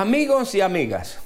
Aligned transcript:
Amigos 0.00 0.54
y 0.54 0.60
amigas, 0.60 1.18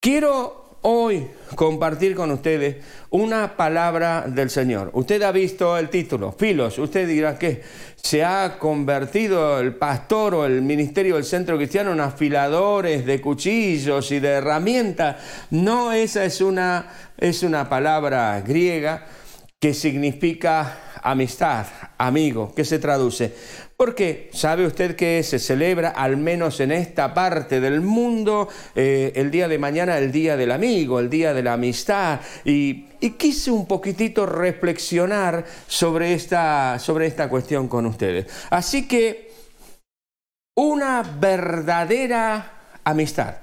quiero 0.00 0.78
hoy 0.82 1.26
compartir 1.56 2.14
con 2.14 2.30
ustedes 2.30 2.76
una 3.10 3.56
palabra 3.56 4.24
del 4.28 4.50
Señor. 4.50 4.92
Usted 4.94 5.20
ha 5.22 5.32
visto 5.32 5.76
el 5.76 5.90
título, 5.90 6.30
Filos. 6.30 6.78
Usted 6.78 7.08
dirá 7.08 7.36
que 7.36 7.60
se 7.96 8.22
ha 8.22 8.56
convertido 8.56 9.58
el 9.58 9.74
pastor 9.74 10.36
o 10.36 10.46
el 10.46 10.62
ministerio 10.62 11.16
del 11.16 11.24
centro 11.24 11.56
cristiano 11.56 11.90
en 11.90 11.98
afiladores 11.98 13.04
de 13.04 13.20
cuchillos 13.20 14.12
y 14.12 14.20
de 14.20 14.28
herramientas. 14.28 15.16
No, 15.50 15.90
esa 15.90 16.24
es 16.24 16.40
una, 16.40 16.86
es 17.18 17.42
una 17.42 17.68
palabra 17.68 18.40
griega 18.42 19.08
que 19.58 19.74
significa 19.74 20.78
amistad, 21.02 21.66
amigo, 21.98 22.52
¿qué 22.54 22.64
se 22.64 22.78
traduce. 22.78 23.34
Porque 23.80 24.28
sabe 24.34 24.66
usted 24.66 24.94
que 24.94 25.22
se 25.22 25.38
celebra, 25.38 25.88
al 25.88 26.18
menos 26.18 26.60
en 26.60 26.70
esta 26.70 27.14
parte 27.14 27.60
del 27.60 27.80
mundo, 27.80 28.46
eh, 28.74 29.10
el 29.14 29.30
día 29.30 29.48
de 29.48 29.56
mañana, 29.56 29.96
el 29.96 30.12
día 30.12 30.36
del 30.36 30.50
amigo, 30.50 31.00
el 31.00 31.08
día 31.08 31.32
de 31.32 31.42
la 31.42 31.54
amistad. 31.54 32.20
Y, 32.44 32.90
quise 33.16 33.50
un 33.50 33.66
poquitito 33.66 34.26
reflexionar 34.26 35.46
sobre 35.66 36.12
esta, 36.12 36.78
sobre 36.78 37.06
esta 37.06 37.30
cuestión 37.30 37.68
con 37.68 37.86
ustedes. 37.86 38.26
Así 38.50 38.86
que 38.86 39.32
una 40.56 41.02
verdadera 41.18 42.74
amistad, 42.84 43.36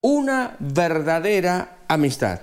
una 0.00 0.54
verdadera 0.60 1.78
amistad. 1.88 2.40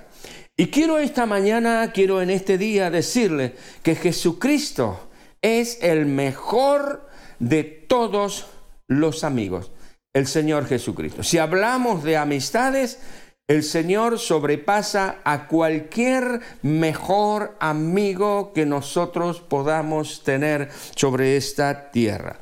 Y 0.58 0.66
quiero 0.66 0.98
esta 0.98 1.24
mañana, 1.24 1.90
quiero 1.94 2.20
en 2.20 2.28
este 2.28 2.58
día 2.58 2.90
decirle 2.90 3.54
que 3.82 3.94
Jesucristo 3.94 5.08
es 5.40 5.78
el 5.80 6.04
mejor 6.04 7.08
de 7.40 7.64
todos 7.64 8.46
los 8.86 9.24
amigos, 9.24 9.72
el 10.14 10.28
Señor 10.28 10.66
Jesucristo. 10.66 11.24
Si 11.24 11.38
hablamos 11.38 12.04
de 12.04 12.16
amistades, 12.16 13.00
el 13.48 13.64
Señor 13.64 14.20
sobrepasa 14.20 15.18
a 15.24 15.48
cualquier 15.48 16.40
mejor 16.62 17.56
amigo 17.58 18.52
que 18.52 18.64
nosotros 18.64 19.40
podamos 19.40 20.22
tener 20.22 20.70
sobre 20.94 21.36
esta 21.36 21.90
tierra. 21.90 22.38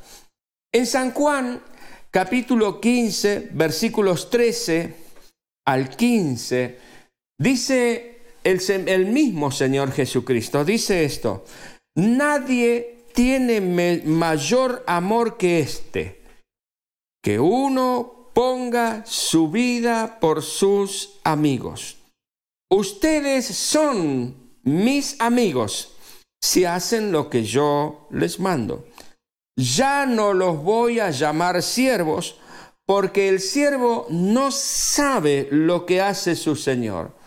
En 0.71 0.85
San 0.85 1.11
Juan, 1.11 1.61
capítulo 2.11 2.79
15, 2.79 3.49
versículos 3.53 4.29
13 4.29 4.93
al 5.65 5.89
15, 5.89 6.89
Dice 7.39 8.17
el, 8.43 9.05
mismo 9.05 9.49
Señor 9.49 9.93
Jesucristo, 9.93 10.65
dice 10.65 11.05
esto, 11.05 11.45
nadie 11.95 12.98
tiene 13.19 13.59
mayor 14.05 14.81
amor 14.87 15.35
que 15.35 15.59
este, 15.59 16.23
que 17.21 17.37
uno 17.37 18.31
ponga 18.33 19.05
su 19.05 19.51
vida 19.51 20.21
por 20.21 20.41
sus 20.41 21.19
amigos. 21.25 21.97
Ustedes 22.71 23.45
son 23.45 24.53
mis 24.63 25.19
amigos 25.19 25.97
si 26.41 26.63
hacen 26.63 27.11
lo 27.11 27.29
que 27.29 27.43
yo 27.43 28.07
les 28.09 28.39
mando. 28.39 28.87
Ya 29.57 30.05
no 30.05 30.31
los 30.31 30.63
voy 30.63 31.01
a 31.01 31.11
llamar 31.11 31.61
siervos, 31.61 32.39
porque 32.85 33.27
el 33.27 33.41
siervo 33.41 34.07
no 34.09 34.49
sabe 34.49 35.49
lo 35.51 35.85
que 35.85 35.99
hace 35.99 36.37
su 36.37 36.55
Señor 36.55 37.19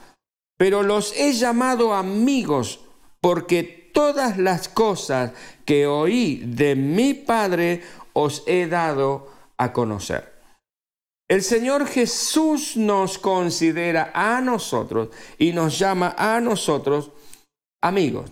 pero 0.63 0.85
los 0.85 1.13
he 1.17 1.33
llamado 1.33 1.93
amigos 1.93 2.79
porque 3.20 3.91
todas 3.93 4.39
las 4.39 4.69
cosas 4.69 5.33
que 5.73 5.87
oí 5.87 6.42
de 6.45 6.77
mi 6.77 7.15
Padre 7.15 7.81
os 8.12 8.42
he 8.47 8.67
dado 8.67 9.33
a 9.56 9.73
conocer. 9.73 10.31
El 11.27 11.41
Señor 11.42 11.87
Jesús 11.87 12.77
nos 12.77 13.17
considera 13.17 14.12
a 14.12 14.42
nosotros 14.42 15.09
y 15.39 15.55
nos 15.55 15.79
llama 15.79 16.14
a 16.19 16.42
nosotros 16.42 17.11
amigos. 17.83 18.31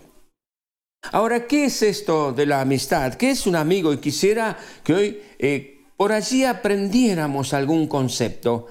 Ahora, 1.13 1.47
¿qué 1.47 1.65
es 1.65 1.81
esto 1.81 2.31
de 2.31 2.45
la 2.45 2.61
amistad? 2.61 3.15
¿Qué 3.15 3.31
es 3.31 3.47
un 3.47 3.55
amigo? 3.55 3.91
Y 3.91 3.97
quisiera 3.97 4.55
que 4.83 4.93
hoy 4.93 5.21
eh, 5.39 5.81
por 5.97 6.11
allí 6.11 6.45
aprendiéramos 6.45 7.55
algún 7.55 7.87
concepto 7.87 8.67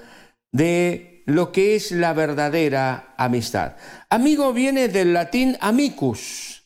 de 0.53 1.23
lo 1.25 1.51
que 1.51 1.75
es 1.75 1.91
la 1.91 2.13
verdadera 2.13 3.15
amistad. 3.17 3.75
Amigo 4.09 4.53
viene 4.53 4.87
del 4.87 5.11
latín 5.11 5.57
amicus, 5.59 6.63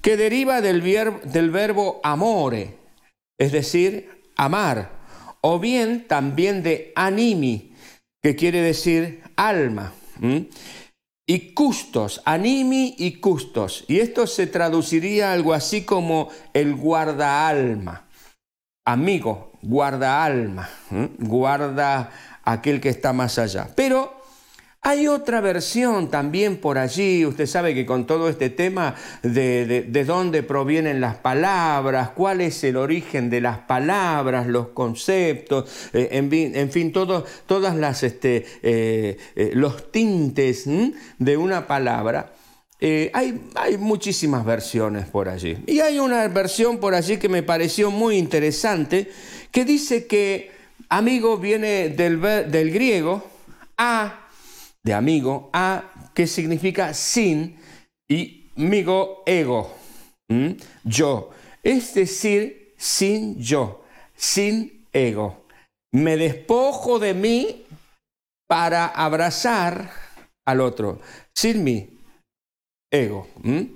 que 0.00 0.16
deriva 0.16 0.60
del, 0.60 0.82
del 1.24 1.50
verbo 1.50 2.00
amore, 2.02 2.76
es 3.38 3.52
decir, 3.52 4.22
amar, 4.36 4.90
o 5.40 5.58
bien 5.58 6.06
también 6.06 6.62
de 6.62 6.92
animi, 6.96 7.74
que 8.22 8.36
quiere 8.36 8.60
decir 8.60 9.22
alma. 9.36 9.92
Y 11.26 11.54
custos, 11.54 12.22
animi 12.24 12.94
y 12.98 13.20
custos. 13.20 13.84
Y 13.88 14.00
esto 14.00 14.26
se 14.26 14.46
traduciría 14.46 15.32
algo 15.32 15.54
así 15.54 15.84
como 15.84 16.28
el 16.52 16.74
guarda 16.74 17.48
alma. 17.48 18.06
Amigo, 18.84 19.52
guarda 19.62 20.24
alma, 20.24 20.68
guarda 21.18 22.10
aquel 22.44 22.80
que 22.80 22.88
está 22.88 23.12
más 23.12 23.38
allá. 23.38 23.68
Pero 23.76 24.19
hay 24.82 25.08
otra 25.08 25.42
versión 25.42 26.10
también 26.10 26.56
por 26.56 26.78
allí, 26.78 27.26
usted 27.26 27.46
sabe 27.46 27.74
que 27.74 27.84
con 27.84 28.06
todo 28.06 28.30
este 28.30 28.48
tema 28.48 28.94
de, 29.22 29.84
de, 29.86 30.04
dónde 30.06 30.42
provienen 30.42 31.02
las 31.02 31.16
palabras, 31.16 32.10
cuál 32.10 32.40
es 32.40 32.64
el 32.64 32.78
origen 32.78 33.28
de 33.28 33.42
las 33.42 33.58
palabras, 33.58 34.46
los 34.46 34.68
conceptos, 34.68 35.70
eh, 35.92 36.08
en, 36.12 36.70
fin, 36.70 36.92
todas 36.92 37.76
las, 37.76 38.02
este, 38.02 38.46
eh, 38.62 39.18
eh, 39.36 39.50
los 39.52 39.92
tintes 39.92 40.64
de 41.18 41.36
una 41.36 41.66
palabra. 41.66 42.32
hay, 42.80 43.38
hay, 43.56 43.76
muchísimas 43.76 44.46
versiones 44.46 45.04
por 45.04 45.28
allí. 45.28 45.58
Y 45.66 45.80
hay 45.80 45.98
una 45.98 46.26
versión 46.28 46.78
por 46.78 46.94
allí 46.94 47.18
que 47.18 47.28
me 47.28 47.42
pareció 47.42 47.90
muy 47.90 48.16
interesante, 48.16 49.10
que 49.50 49.66
dice 49.66 50.06
que 50.06 50.52
Amigo 50.88 51.36
viene 51.36 51.90
del, 51.90 52.20
del 52.50 52.70
griego 52.70 53.22
a, 53.76 54.19
de 54.82 54.94
amigo, 54.94 55.50
a, 55.52 56.10
que 56.14 56.26
significa 56.26 56.94
sin, 56.94 57.58
y 58.08 58.50
migo, 58.56 59.22
ego, 59.26 59.74
yo. 60.84 61.30
Es 61.62 61.94
decir, 61.94 62.74
sin 62.76 63.38
yo, 63.38 63.84
sin 64.16 64.86
ego. 64.92 65.44
Me 65.92 66.16
despojo 66.16 66.98
de 66.98 67.14
mí 67.14 67.66
para 68.48 68.86
abrazar 68.86 69.90
al 70.46 70.60
otro, 70.60 71.00
sin 71.34 71.62
mi 71.62 71.88
ego, 72.90 73.28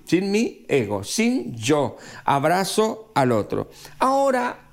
sin 0.07 0.31
mi 0.31 0.65
ego, 0.69 1.05
sin 1.05 1.55
yo, 1.55 1.97
abrazo 2.25 3.13
al 3.15 3.33
otro. 3.33 3.71
Ahora, 3.99 4.64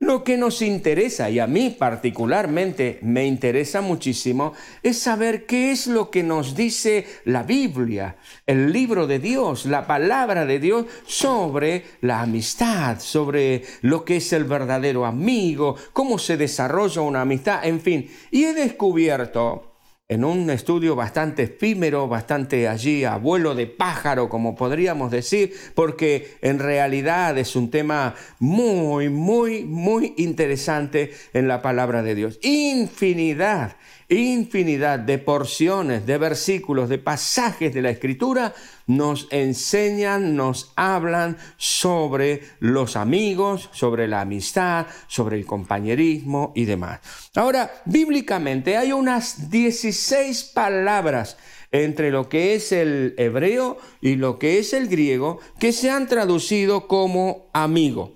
lo 0.00 0.22
que 0.22 0.36
nos 0.36 0.62
interesa, 0.62 1.28
y 1.28 1.40
a 1.40 1.48
mí 1.48 1.74
particularmente 1.76 3.00
me 3.02 3.26
interesa 3.26 3.80
muchísimo, 3.80 4.52
es 4.82 4.98
saber 4.98 5.44
qué 5.44 5.72
es 5.72 5.88
lo 5.88 6.10
que 6.10 6.22
nos 6.22 6.54
dice 6.54 7.04
la 7.24 7.42
Biblia, 7.42 8.16
el 8.46 8.72
libro 8.72 9.08
de 9.08 9.18
Dios, 9.18 9.66
la 9.66 9.86
palabra 9.88 10.46
de 10.46 10.60
Dios 10.60 10.86
sobre 11.04 11.84
la 12.00 12.22
amistad, 12.22 13.00
sobre 13.00 13.64
lo 13.82 14.04
que 14.04 14.16
es 14.16 14.32
el 14.32 14.44
verdadero 14.44 15.04
amigo, 15.04 15.74
cómo 15.92 16.18
se 16.18 16.36
desarrolla 16.36 17.00
una 17.00 17.22
amistad, 17.22 17.64
en 17.64 17.80
fin. 17.80 18.08
Y 18.30 18.44
he 18.44 18.54
descubierto 18.54 19.67
en 20.08 20.24
un 20.24 20.48
estudio 20.48 20.96
bastante 20.96 21.42
efímero, 21.42 22.08
bastante 22.08 22.66
allí 22.66 23.04
abuelo 23.04 23.54
de 23.54 23.66
pájaro, 23.66 24.30
como 24.30 24.56
podríamos 24.56 25.10
decir, 25.10 25.52
porque 25.74 26.38
en 26.40 26.58
realidad 26.58 27.36
es 27.36 27.54
un 27.54 27.70
tema 27.70 28.14
muy, 28.38 29.10
muy, 29.10 29.64
muy 29.64 30.14
interesante 30.16 31.12
en 31.34 31.46
la 31.46 31.60
palabra 31.60 32.02
de 32.02 32.14
Dios. 32.14 32.38
Infinidad 32.40 33.76
infinidad 34.08 34.98
de 34.98 35.18
porciones, 35.18 36.06
de 36.06 36.16
versículos, 36.16 36.88
de 36.88 36.98
pasajes 36.98 37.74
de 37.74 37.82
la 37.82 37.90
Escritura 37.90 38.54
nos 38.86 39.28
enseñan, 39.30 40.34
nos 40.34 40.72
hablan 40.76 41.36
sobre 41.58 42.42
los 42.58 42.96
amigos, 42.96 43.68
sobre 43.72 44.08
la 44.08 44.22
amistad, 44.22 44.86
sobre 45.08 45.36
el 45.36 45.44
compañerismo 45.44 46.52
y 46.54 46.64
demás. 46.64 47.00
Ahora, 47.34 47.70
bíblicamente 47.84 48.78
hay 48.78 48.92
unas 48.92 49.50
16 49.50 50.44
palabras 50.54 51.36
entre 51.70 52.10
lo 52.10 52.30
que 52.30 52.54
es 52.54 52.72
el 52.72 53.14
hebreo 53.18 53.76
y 54.00 54.16
lo 54.16 54.38
que 54.38 54.58
es 54.58 54.72
el 54.72 54.88
griego 54.88 55.38
que 55.58 55.72
se 55.72 55.90
han 55.90 56.08
traducido 56.08 56.88
como 56.88 57.50
amigo. 57.52 58.14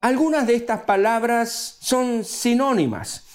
Algunas 0.00 0.46
de 0.46 0.54
estas 0.54 0.84
palabras 0.84 1.76
son 1.80 2.24
sinónimas 2.24 3.27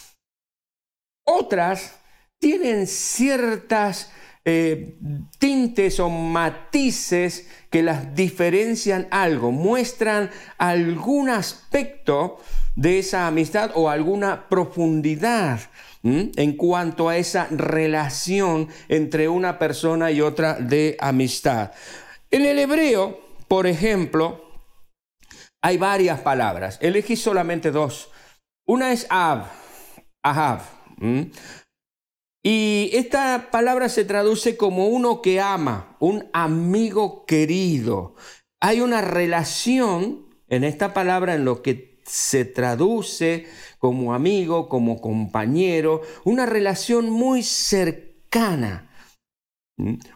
otras 1.24 2.00
tienen 2.40 2.88
ciertas 2.88 4.12
eh, 4.46 4.98
tintes 5.40 6.00
o 6.00 6.10
matices 6.10 7.48
que 7.70 7.82
las 7.82 8.14
diferencian 8.14 9.08
algo, 9.12 9.52
muestran 9.52 10.30
algún 10.58 11.30
aspecto 11.30 12.40
de 12.76 13.00
esa 13.00 13.28
amistad 13.28 13.72
o 13.76 13.90
alguna 13.90 14.50
profundidad 14.50 15.62
en 16.04 16.58
cuanto 16.58 17.08
a 17.08 17.16
esa 17.16 17.48
relación 17.50 18.68
entre 18.90 19.30
una 19.30 19.58
persona 19.58 20.12
y 20.12 20.20
otra 20.20 20.56
de 20.56 20.98
amistad. 21.00 21.72
En 22.30 22.46
el 22.46 22.60
hebreo, 22.60 23.22
por 23.48 23.68
ejemplo, 23.68 24.44
hay 25.62 25.78
varias 25.78 26.20
palabras. 26.20 26.78
Elegí 26.82 27.16
solamente 27.16 27.72
dos. 27.72 28.12
Una 28.68 28.92
es 28.92 29.08
ab, 29.10 29.46
ahab. 30.22 30.83
Y 32.44 32.90
esta 32.94 33.50
palabra 33.52 33.88
se 33.88 34.04
traduce 34.04 34.58
como 34.58 34.88
uno 34.88 35.22
que 35.22 35.40
ama, 35.40 35.96
un 36.00 36.26
amigo 36.34 37.26
querido. 37.26 38.16
Hay 38.60 38.82
una 38.82 39.02
relación 39.02 40.28
en 40.50 40.66
esta 40.66 40.94
palabra 40.94 41.36
en 41.36 41.46
lo 41.46 41.62
que 41.62 42.02
se 42.06 42.44
traduce 42.44 43.48
como 43.80 44.14
amigo, 44.14 44.68
como 44.68 45.00
compañero, 45.00 46.02
una 46.26 46.46
relación 46.46 47.10
muy 47.10 47.44
cercana. 47.44 48.90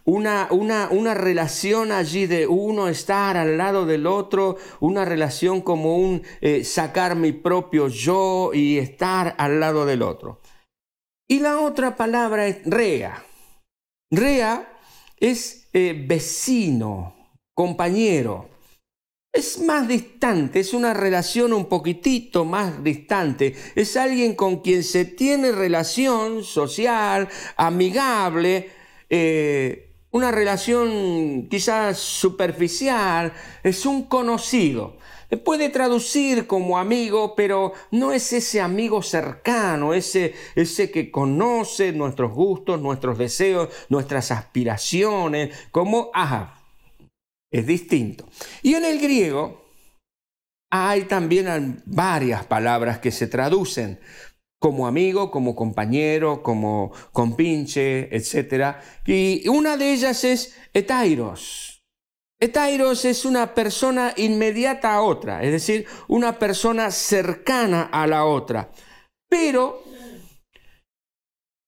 Una, 0.05 0.49
una, 0.51 0.89
una, 0.91 1.13
relación 1.15 1.91
allí 1.91 2.27
de 2.27 2.45
uno 2.45 2.89
estar 2.89 3.37
al 3.37 3.57
lado 3.57 3.87
del 3.87 4.05
otro, 4.05 4.57
una 4.79 5.03
relación 5.03 5.61
como 5.61 5.97
un 5.97 6.21
eh, 6.41 6.63
sacar 6.63 7.15
mi 7.15 7.31
propio 7.31 7.87
yo 7.87 8.51
y 8.53 8.77
estar 8.77 9.33
al 9.39 9.59
lado 9.59 9.87
del 9.87 10.03
otro. 10.03 10.41
Y 11.27 11.39
la 11.39 11.59
otra 11.59 11.95
palabra 11.95 12.47
es 12.47 12.59
rea. 12.65 13.23
Rea 14.09 14.79
es 15.19 15.67
eh, 15.73 16.05
vecino, 16.07 17.15
compañero. 17.53 18.49
Es 19.33 19.59
más 19.59 19.87
distante, 19.87 20.61
es 20.61 20.73
una 20.73 20.93
relación 20.93 21.51
un 21.51 21.65
poquitito 21.65 22.45
más 22.45 22.81
distante. 22.81 23.53
Es 23.75 23.97
alguien 23.97 24.35
con 24.35 24.61
quien 24.61 24.83
se 24.83 25.03
tiene 25.03 25.51
relación 25.51 26.43
social, 26.43 27.27
amigable, 27.57 28.71
eh, 29.09 29.95
una 30.11 30.31
relación 30.31 31.47
quizás 31.49 31.99
superficial, 31.99 33.33
es 33.63 33.85
un 33.85 34.03
conocido 34.03 34.97
puede 35.35 35.69
traducir 35.69 36.47
como 36.47 36.77
amigo, 36.77 37.35
pero 37.35 37.73
no 37.91 38.13
es 38.13 38.31
ese 38.31 38.61
amigo 38.61 39.01
cercano, 39.01 39.93
ese, 39.93 40.33
ese 40.55 40.89
que 40.89 41.11
conoce 41.11 41.91
nuestros 41.91 42.31
gustos, 42.31 42.81
nuestros 42.81 43.17
deseos, 43.17 43.67
nuestras 43.89 44.31
aspiraciones, 44.31 45.53
como 45.71 46.11
Ahab. 46.13 46.51
Es 47.51 47.65
distinto. 47.67 48.25
Y 48.61 48.75
en 48.75 48.85
el 48.85 48.99
griego 48.99 49.65
hay 50.69 51.03
también 51.03 51.81
varias 51.85 52.45
palabras 52.45 52.99
que 52.99 53.11
se 53.11 53.27
traducen 53.27 53.99
como 54.59 54.87
amigo, 54.87 55.29
como 55.29 55.55
compañero, 55.55 56.41
como 56.41 56.91
compinche, 57.11 58.15
etc. 58.15 58.77
Y 59.05 59.47
una 59.49 59.77
de 59.77 59.93
ellas 59.93 60.23
es 60.23 60.57
etairos 60.73 61.76
Etairos 62.39 63.03
es 63.05 63.25
una 63.25 63.55
persona 63.55 64.13
inmediata 64.15 64.93
a 64.93 65.01
otra, 65.01 65.41
es 65.43 65.51
decir, 65.51 65.87
una 66.07 66.37
persona 66.37 66.91
cercana 66.91 67.89
a 67.91 68.05
la 68.05 68.25
otra, 68.25 68.71
pero 69.27 69.83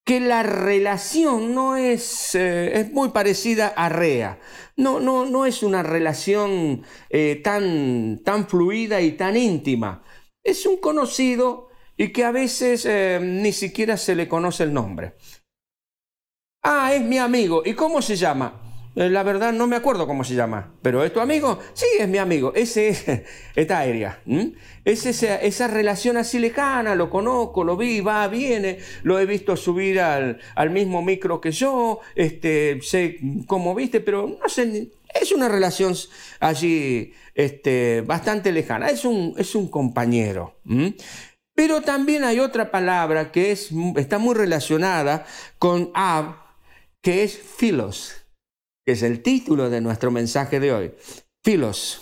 que 0.06 0.20
la 0.20 0.44
relación 0.44 1.54
no 1.54 1.76
es, 1.76 2.34
eh, 2.36 2.80
es 2.80 2.92
muy 2.92 3.10
parecida 3.10 3.68
a 3.68 3.90
Rea. 3.90 4.40
No, 4.76 5.00
no, 5.00 5.26
no 5.26 5.46
es 5.46 5.62
una 5.62 5.84
relación 5.84 6.84
eh, 7.10 7.42
tan, 7.44 8.22
tan 8.24 8.48
fluida 8.48 9.02
y 9.02 9.12
tan 9.14 9.38
íntima. 9.38 10.04
Es 10.44 10.66
un 10.66 10.78
conocido 10.78 11.70
y 11.96 12.12
que 12.12 12.24
a 12.26 12.32
veces 12.32 12.86
eh, 12.86 13.20
ni 13.22 13.54
siquiera 13.54 13.98
se 13.98 14.16
le 14.16 14.28
conoce 14.28 14.64
el 14.64 14.74
nombre. 14.74 15.16
Ah, 16.64 16.94
es 16.94 17.02
mi 17.04 17.18
amigo. 17.18 17.62
¿Y 17.66 17.74
cómo 17.74 18.02
se 18.02 18.16
llama? 18.16 18.69
Eh, 19.00 19.10
la 19.10 19.24
verdad 19.24 19.54
no 19.54 19.66
me 19.66 19.78
acuerdo 19.78 20.06
cómo 20.06 20.26
se 20.26 20.36
llama, 20.36 20.74
pero 20.82 21.06
¿es 21.06 21.14
tu 21.14 21.22
amigo? 21.22 21.58
Sí, 21.72 21.86
es 21.98 22.10
mi 22.10 22.18
amigo. 22.18 22.52
Ese 22.54 22.90
es 22.90 23.06
esta 23.56 23.80
aérea. 23.80 24.20
Es 24.84 25.06
esa, 25.06 25.68
relación 25.70 26.18
así 26.18 26.38
lejana, 26.38 26.96
lo 26.96 27.10
conozco, 27.10 27.64
lo 27.64 27.78
vi, 27.78 28.02
va, 28.02 28.28
viene, 28.28 28.80
lo 29.04 29.18
he 29.18 29.26
visto 29.26 29.56
subir 29.56 30.02
al, 30.02 30.42
mismo 30.70 31.02
micro 31.02 31.40
que 31.40 31.52
yo, 31.52 32.02
este, 32.14 32.80
sé 32.82 33.20
cómo 33.48 33.74
viste, 33.74 34.02
pero 34.02 34.38
no 34.38 34.50
sé, 34.50 34.92
es 35.14 35.32
una 35.32 35.48
relación 35.48 35.96
allí 36.42 37.14
este, 37.36 38.02
bastante 38.02 38.52
lejana, 38.52 38.90
es 38.90 39.06
un, 39.06 39.34
es 39.38 39.56
un 39.56 39.70
compañero. 39.70 40.60
Pero 41.56 41.80
también 41.80 42.26
hay 42.26 42.42
otra 42.42 42.70
palabra 42.70 43.32
que 43.32 43.54
es, 43.54 43.70
está 43.96 44.18
muy 44.18 44.36
relacionada 44.36 45.26
con 45.58 45.90
ab, 45.94 46.36
que 47.02 47.24
es 47.24 47.38
filos 47.38 48.19
que 48.86 48.94
es 48.94 49.04
el 49.04 49.22
título 49.22 49.70
de 49.70 49.82
nuestro 49.82 50.12
mensaje 50.12 50.60
de 50.60 50.74
hoy. 50.74 50.94
Filos. 51.44 52.02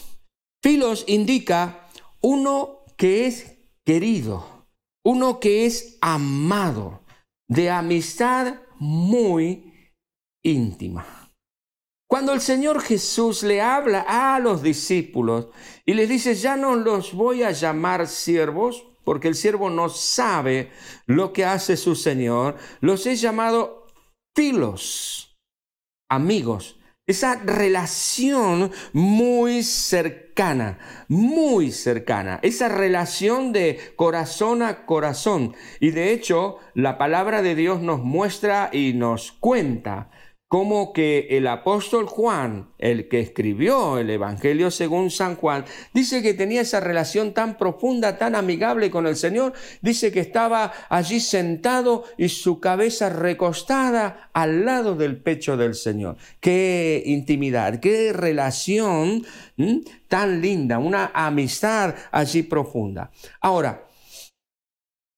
Filos 0.63 1.03
indica 1.07 1.89
uno 2.21 2.83
que 2.97 3.27
es 3.27 3.57
querido, 3.85 4.67
uno 5.05 5.39
que 5.39 5.65
es 5.65 5.97
amado, 6.01 7.03
de 7.47 7.69
amistad 7.69 8.55
muy 8.79 9.91
íntima. 10.43 11.31
Cuando 12.09 12.31
el 12.31 12.39
Señor 12.39 12.81
Jesús 12.81 13.43
le 13.43 13.61
habla 13.61 14.05
a 14.07 14.39
los 14.39 14.61
discípulos 14.61 15.49
y 15.85 15.93
les 15.93 16.07
dice, 16.07 16.35
ya 16.35 16.55
no 16.55 16.75
los 16.75 17.13
voy 17.13 17.43
a 17.43 17.51
llamar 17.51 18.07
siervos, 18.07 18.85
porque 19.03 19.27
el 19.27 19.35
siervo 19.35 19.69
no 19.69 19.89
sabe 19.89 20.71
lo 21.05 21.33
que 21.33 21.45
hace 21.45 21.75
su 21.75 21.95
Señor, 21.95 22.55
los 22.79 23.05
he 23.05 23.15
llamado 23.15 23.87
filos, 24.35 25.26
amigos, 26.09 26.79
esa 27.07 27.35
relación 27.35 28.71
muy 28.91 29.63
cercana, 29.63 30.77
muy 31.07 31.71
cercana, 31.71 32.39
esa 32.43 32.67
relación 32.67 33.53
de 33.53 33.79
corazón 33.95 34.61
a 34.61 34.85
corazón. 34.85 35.55
Y 35.79 35.91
de 35.91 36.11
hecho, 36.11 36.57
la 36.73 36.97
palabra 36.97 37.41
de 37.41 37.55
Dios 37.55 37.81
nos 37.81 38.01
muestra 38.03 38.69
y 38.73 38.91
nos 38.93 39.31
cuenta 39.31 40.09
como 40.47 40.93
que 40.93 41.27
el 41.31 41.45
apóstol 41.47 42.05
Juan, 42.05 42.69
el 42.77 43.09
que 43.09 43.19
escribió 43.19 43.97
el 43.97 44.09
Evangelio 44.09 44.71
según 44.71 45.11
San 45.11 45.35
Juan, 45.35 45.65
dice 45.93 46.21
que 46.21 46.33
tenía 46.33 46.61
esa 46.61 46.79
relación 46.79 47.33
tan 47.33 47.57
profunda, 47.57 48.17
tan 48.17 48.33
amigable 48.33 48.89
con 48.89 49.07
el 49.07 49.17
Señor, 49.17 49.53
dice 49.81 50.11
que 50.11 50.21
estaba 50.21 50.71
allí 50.87 51.19
sentado 51.19 52.05
y 52.17 52.29
su 52.29 52.61
cabeza 52.61 53.09
recostada 53.09 54.29
al 54.31 54.63
lado 54.63 54.95
del 54.95 55.17
pecho 55.21 55.57
del 55.57 55.75
Señor. 55.75 56.15
Qué 56.39 57.03
intimidad, 57.05 57.81
qué 57.81 58.13
relación 58.13 59.25
tan 60.07 60.41
linda, 60.41 60.79
una 60.79 61.11
amistad 61.13 61.93
allí 62.11 62.43
profunda. 62.43 63.11
Ahora, 63.41 63.85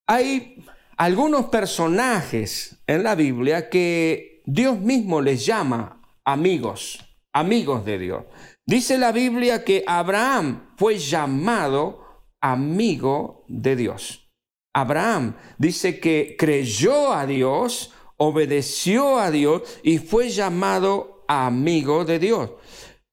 hay 0.08 0.56
algunos 0.96 1.46
personajes 1.46 2.76
en 2.88 3.04
la 3.04 3.14
Biblia 3.14 3.70
que 3.70 4.39
Dios 4.52 4.80
mismo 4.80 5.20
les 5.20 5.46
llama 5.46 6.02
amigos, 6.24 6.98
amigos 7.32 7.84
de 7.84 7.98
Dios. 8.00 8.24
Dice 8.66 8.98
la 8.98 9.12
Biblia 9.12 9.64
que 9.64 9.84
Abraham 9.86 10.74
fue 10.76 10.98
llamado 10.98 12.24
amigo 12.40 13.44
de 13.46 13.76
Dios. 13.76 14.28
Abraham 14.74 15.36
dice 15.58 16.00
que 16.00 16.34
creyó 16.36 17.12
a 17.12 17.26
Dios, 17.26 17.92
obedeció 18.16 19.20
a 19.20 19.30
Dios 19.30 19.62
y 19.84 19.98
fue 19.98 20.30
llamado 20.30 21.24
amigo 21.28 22.04
de 22.04 22.18
Dios. 22.18 22.50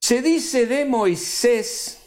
Se 0.02 0.24
dice 0.24 0.66
de 0.66 0.86
Moisés, 0.86 2.02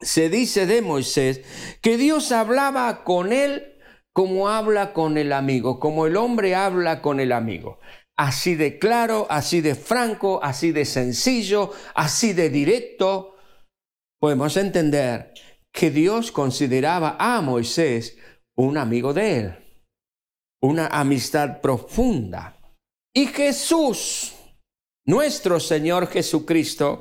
se 0.00 0.30
dice 0.30 0.64
de 0.64 0.80
Moisés 0.80 1.42
que 1.82 1.98
Dios 1.98 2.32
hablaba 2.32 3.04
con 3.04 3.30
él 3.30 3.68
como 4.14 4.48
habla 4.50 4.92
con 4.92 5.16
el 5.16 5.32
amigo, 5.32 5.80
como 5.80 6.06
el 6.06 6.16
hombre 6.16 6.54
habla 6.54 7.00
con 7.00 7.18
el 7.18 7.32
amigo 7.32 7.78
así 8.16 8.54
de 8.54 8.78
claro, 8.78 9.26
así 9.30 9.60
de 9.60 9.74
franco, 9.74 10.40
así 10.42 10.72
de 10.72 10.84
sencillo, 10.84 11.72
así 11.94 12.32
de 12.32 12.50
directo, 12.50 13.36
podemos 14.20 14.56
entender 14.56 15.32
que 15.72 15.90
Dios 15.90 16.30
consideraba 16.30 17.16
a 17.18 17.40
Moisés 17.40 18.16
un 18.54 18.76
amigo 18.76 19.14
de 19.14 19.38
él, 19.38 19.54
una 20.60 20.86
amistad 20.88 21.60
profunda. 21.60 22.56
Y 23.14 23.26
Jesús, 23.26 24.34
nuestro 25.06 25.58
Señor 25.58 26.06
Jesucristo, 26.08 27.00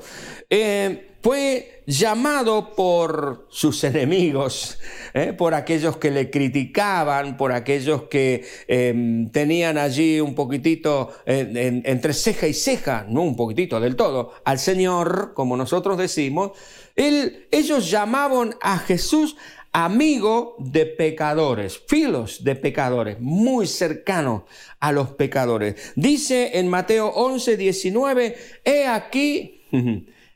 eh, 0.50 1.11
fue 1.22 1.84
llamado 1.86 2.76
por 2.76 3.48
sus 3.50 3.84
enemigos, 3.84 4.80
eh, 5.14 5.34
por 5.34 5.54
aquellos 5.54 5.98
que 5.98 6.12
le 6.12 6.30
criticaban, 6.30 7.38
por 7.38 7.52
aquellos 7.52 8.04
que 8.04 8.46
em, 8.68 9.30
tenían 9.30 9.78
allí 9.78 10.20
un 10.20 10.36
poquitito 10.36 11.12
entre 11.26 12.14
ceja 12.14 12.48
y 12.48 12.54
ceja, 12.54 13.06
no 13.10 13.24
un 13.24 13.36
poquitito 13.36 13.80
del 13.80 13.96
todo, 13.96 14.34
al 14.46 14.60
Señor, 14.60 15.34
como 15.36 15.58
nosotros 15.58 15.98
decimos, 15.98 16.52
ellos 16.96 17.90
llamaban 17.90 18.56
a 18.62 18.78
Jesús 18.80 19.36
amigo 19.74 20.56
de 20.60 20.86
pecadores, 20.86 21.82
filos 21.88 22.44
de 22.44 22.56
pecadores, 22.56 23.20
muy 23.20 23.68
cercano 23.68 24.46
a 24.80 24.92
los 24.92 25.12
pecadores. 25.12 25.94
Dice 25.96 26.58
en 26.60 26.68
Mateo 26.68 27.08
11, 27.08 27.58
19, 27.58 28.36
he 28.66 28.88
aquí, 28.88 29.62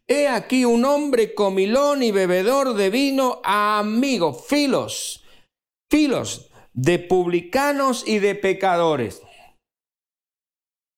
he 0.07 0.27
aquí 0.27 0.65
un 0.65 0.85
hombre 0.85 1.33
comilón 1.33 2.03
y 2.03 2.11
bebedor 2.11 2.75
de 2.75 2.89
vino, 2.89 3.41
amigo, 3.43 4.33
filos, 4.33 5.23
filos 5.89 6.49
de 6.73 6.99
publicanos 6.99 8.07
y 8.07 8.19
de 8.19 8.35
pecadores. 8.35 9.21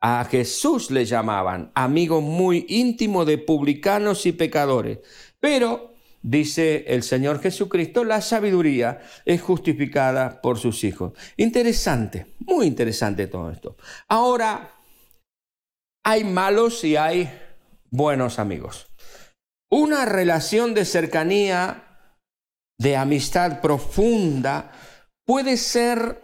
A 0.01 0.25
Jesús 0.25 0.91
le 0.91 1.05
llamaban 1.05 1.71
amigo 1.73 2.21
muy 2.21 2.65
íntimo 2.69 3.25
de 3.25 3.37
publicanos 3.37 4.25
y 4.25 4.31
pecadores. 4.31 4.99
Pero 5.39 5.93
dice 6.21 6.85
el 6.87 7.03
Señor 7.03 7.41
Jesucristo, 7.41 8.03
la 8.03 8.21
sabiduría 8.21 9.01
es 9.25 9.41
justificada 9.41 10.41
por 10.41 10.59
sus 10.59 10.83
hijos. 10.83 11.13
Interesante, 11.35 12.27
muy 12.39 12.67
interesante 12.67 13.27
todo 13.27 13.49
esto. 13.51 13.75
Ahora, 14.07 14.75
hay 16.03 16.23
malos 16.23 16.83
y 16.83 16.95
hay 16.95 17.29
buenos 17.89 18.39
amigos. 18.39 18.86
Una 19.69 20.05
relación 20.05 20.73
de 20.73 20.85
cercanía, 20.85 21.83
de 22.79 22.95
amistad 22.95 23.59
profunda, 23.61 24.71
puede 25.25 25.57
ser 25.57 26.21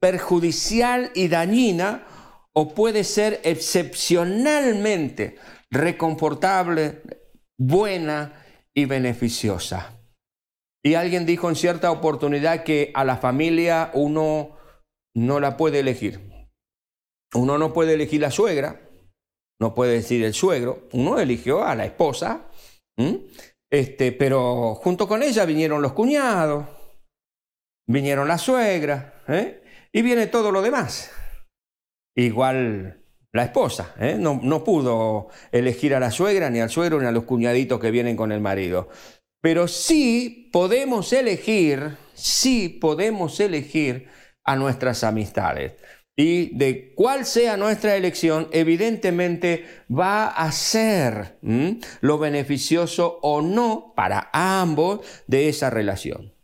perjudicial 0.00 1.10
y 1.14 1.28
dañina 1.28 2.06
o 2.52 2.74
puede 2.74 3.04
ser 3.04 3.40
excepcionalmente 3.44 5.38
reconfortable, 5.70 7.02
buena 7.58 8.44
y 8.74 8.84
beneficiosa. 8.84 9.98
Y 10.84 10.94
alguien 10.94 11.26
dijo 11.26 11.48
en 11.48 11.56
cierta 11.56 11.90
oportunidad 11.90 12.64
que 12.64 12.90
a 12.94 13.04
la 13.04 13.16
familia 13.16 13.90
uno 13.94 14.56
no 15.14 15.40
la 15.40 15.56
puede 15.56 15.80
elegir. 15.80 16.20
Uno 17.34 17.58
no 17.58 17.72
puede 17.72 17.94
elegir 17.94 18.20
la 18.20 18.30
suegra, 18.30 18.80
no 19.60 19.74
puede 19.74 19.94
decir 19.94 20.22
el 20.24 20.34
suegro, 20.34 20.88
uno 20.92 21.18
eligió 21.18 21.64
a 21.64 21.74
la 21.74 21.86
esposa, 21.86 22.48
este, 23.70 24.12
pero 24.12 24.74
junto 24.74 25.08
con 25.08 25.22
ella 25.22 25.44
vinieron 25.44 25.82
los 25.82 25.92
cuñados, 25.92 26.66
vinieron 27.86 28.28
la 28.28 28.38
suegra, 28.38 29.22
¿eh? 29.28 29.62
y 29.92 30.02
viene 30.02 30.26
todo 30.26 30.50
lo 30.50 30.62
demás. 30.62 31.10
Igual 32.14 33.02
la 33.32 33.44
esposa, 33.44 33.94
¿eh? 33.98 34.16
no, 34.18 34.40
no 34.42 34.62
pudo 34.62 35.28
elegir 35.52 35.94
a 35.94 36.00
la 36.00 36.10
suegra, 36.10 36.50
ni 36.50 36.60
al 36.60 36.70
suegro, 36.70 37.00
ni 37.00 37.06
a 37.06 37.12
los 37.12 37.24
cuñaditos 37.24 37.80
que 37.80 37.90
vienen 37.90 38.16
con 38.16 38.30
el 38.32 38.40
marido. 38.40 38.88
Pero 39.40 39.66
sí 39.68 40.50
podemos 40.52 41.12
elegir, 41.12 41.96
sí 42.14 42.68
podemos 42.68 43.40
elegir 43.40 44.08
a 44.44 44.56
nuestras 44.56 45.02
amistades. 45.02 45.72
Y 46.16 46.56
de 46.56 46.92
cuál 46.94 47.24
sea 47.24 47.56
nuestra 47.56 47.96
elección, 47.96 48.48
evidentemente 48.52 49.64
va 49.90 50.28
a 50.28 50.52
ser 50.52 51.38
lo 52.00 52.18
beneficioso 52.18 53.18
o 53.22 53.40
no 53.40 53.94
para 53.96 54.28
ambos 54.32 55.00
de 55.26 55.48
esa 55.48 55.70
relación. 55.70 56.34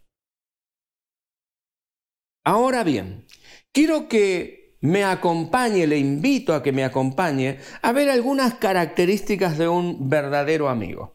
Ahora 2.44 2.82
bien, 2.82 3.26
quiero 3.72 4.08
que 4.08 4.58
me 4.80 5.04
acompañe, 5.04 5.86
le 5.86 5.98
invito 5.98 6.54
a 6.54 6.62
que 6.62 6.72
me 6.72 6.84
acompañe 6.84 7.58
a 7.82 7.92
ver 7.92 8.08
algunas 8.08 8.54
características 8.54 9.58
de 9.58 9.68
un 9.68 10.08
verdadero 10.08 10.68
amigo. 10.68 11.14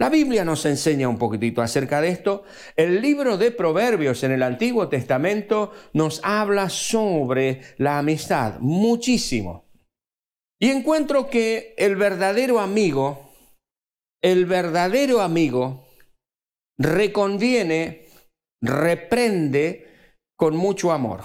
La 0.00 0.08
Biblia 0.08 0.46
nos 0.46 0.64
enseña 0.64 1.10
un 1.10 1.18
poquitito 1.18 1.60
acerca 1.60 2.00
de 2.00 2.08
esto. 2.08 2.44
El 2.74 3.02
libro 3.02 3.36
de 3.36 3.50
Proverbios 3.50 4.22
en 4.22 4.32
el 4.32 4.42
Antiguo 4.42 4.88
Testamento 4.88 5.72
nos 5.92 6.22
habla 6.24 6.70
sobre 6.70 7.60
la 7.76 7.98
amistad 7.98 8.60
muchísimo. 8.60 9.66
Y 10.58 10.70
encuentro 10.70 11.28
que 11.28 11.74
el 11.76 11.96
verdadero 11.96 12.60
amigo, 12.60 13.30
el 14.22 14.46
verdadero 14.46 15.20
amigo, 15.20 15.84
reconviene, 16.78 18.06
reprende 18.62 19.86
con 20.34 20.56
mucho 20.56 20.92
amor. 20.92 21.24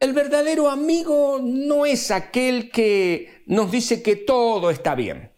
El 0.00 0.12
verdadero 0.12 0.70
amigo 0.70 1.40
no 1.42 1.84
es 1.84 2.12
aquel 2.12 2.70
que 2.70 3.42
nos 3.46 3.72
dice 3.72 4.04
que 4.04 4.14
todo 4.14 4.70
está 4.70 4.94
bien. 4.94 5.31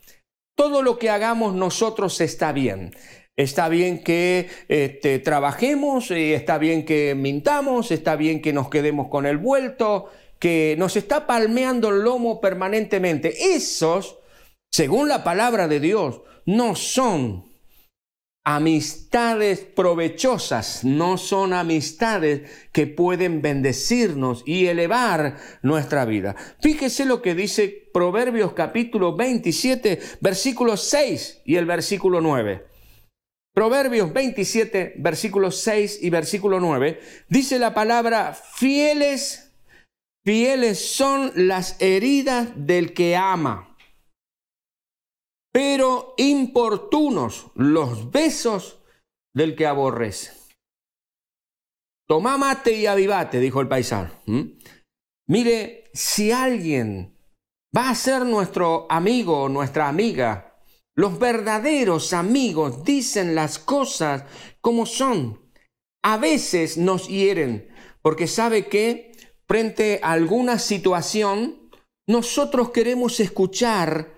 Todo 0.57 0.83
lo 0.83 0.99
que 0.99 1.11
hagamos 1.11 1.55
nosotros 1.55 2.21
está 2.21 2.53
bien. 2.53 2.95
Está 3.37 3.69
bien 3.69 4.05
que 4.05 4.49
este, 4.69 5.19
trabajemos, 5.19 6.11
está 6.13 6.59
bien 6.59 6.85
que 6.85 7.15
mintamos, 7.17 7.91
está 7.91 8.15
bien 8.15 8.41
que 8.41 8.53
nos 8.53 8.69
quedemos 8.69 9.09
con 9.09 9.27
el 9.27 9.39
vuelto, 9.39 10.11
que 10.39 10.77
nos 10.79 10.97
está 10.97 11.27
palmeando 11.27 11.89
el 11.89 12.03
lomo 12.03 12.41
permanentemente. 12.41 13.55
Esos, 13.55 14.19
según 14.71 15.09
la 15.09 15.25
palabra 15.25 15.67
de 15.67 15.81
Dios, 15.81 16.21
no 16.47 16.77
son 16.77 17.54
amistades 18.45 19.61
provechosas, 19.61 20.85
no 20.85 21.17
son 21.17 21.55
amistades 21.55 22.51
que 22.73 22.87
pueden 22.87 23.41
bendecirnos 23.41 24.43
y 24.45 24.67
elevar 24.67 25.39
nuestra 25.63 26.05
vida. 26.05 26.37
Fíjese 26.61 27.07
lo 27.07 27.23
que 27.23 27.35
dice 27.35 27.89
Proverbios 27.93 28.53
capítulo 28.53 29.17
27, 29.17 29.99
versículo 30.21 30.77
6 30.77 31.41
y 31.47 31.57
el 31.57 31.65
versículo 31.65 32.21
9. 32.21 32.67
Proverbios 33.55 34.13
27, 34.13 34.95
versículo 34.99 35.51
6 35.51 36.01
y 36.03 36.11
versículo 36.11 36.61
9, 36.61 37.01
dice 37.29 37.59
la 37.59 37.73
palabra, 37.73 38.35
fieles, 38.35 39.53
fieles 40.25 40.79
son 40.79 41.33
las 41.35 41.81
heridas 41.81 42.49
del 42.57 42.93
que 42.93 43.17
ama 43.17 43.74
pero 45.55 46.15
importunos 46.17 47.47
los 47.55 48.11
besos 48.11 48.83
del 49.33 49.55
que 49.55 49.69
aborrece. 49.69 50.33
Toma 52.09 52.37
mate 52.37 52.73
y 52.73 52.87
avivate, 52.87 53.39
dijo 53.39 53.61
el 53.61 53.69
paisano. 53.69 54.11
Mire, 55.29 55.91
si 55.95 56.33
alguien 56.33 57.17
va 57.75 57.89
a 57.89 57.95
ser 57.95 58.27
nuestro 58.27 58.89
amigo 58.91 59.43
o 59.45 59.49
nuestra 59.49 59.89
amiga, 59.89 60.61
los 60.97 61.21
verdaderos 61.21 62.13
amigos 62.13 62.83
dicen 62.83 63.37
las 63.37 63.61
cosas 63.61 64.25
como 64.61 64.87
son. 64.87 65.53
A 66.03 66.17
veces 66.17 66.79
nos 66.79 67.07
hieren 67.07 67.69
porque 68.03 68.27
sabe 68.27 68.67
que 68.67 69.13
frente 69.47 70.01
a 70.03 70.13
alguna 70.13 70.59
situación, 70.59 71.71
nosotros 72.09 72.71
queremos 72.71 73.21
escuchar 73.21 74.14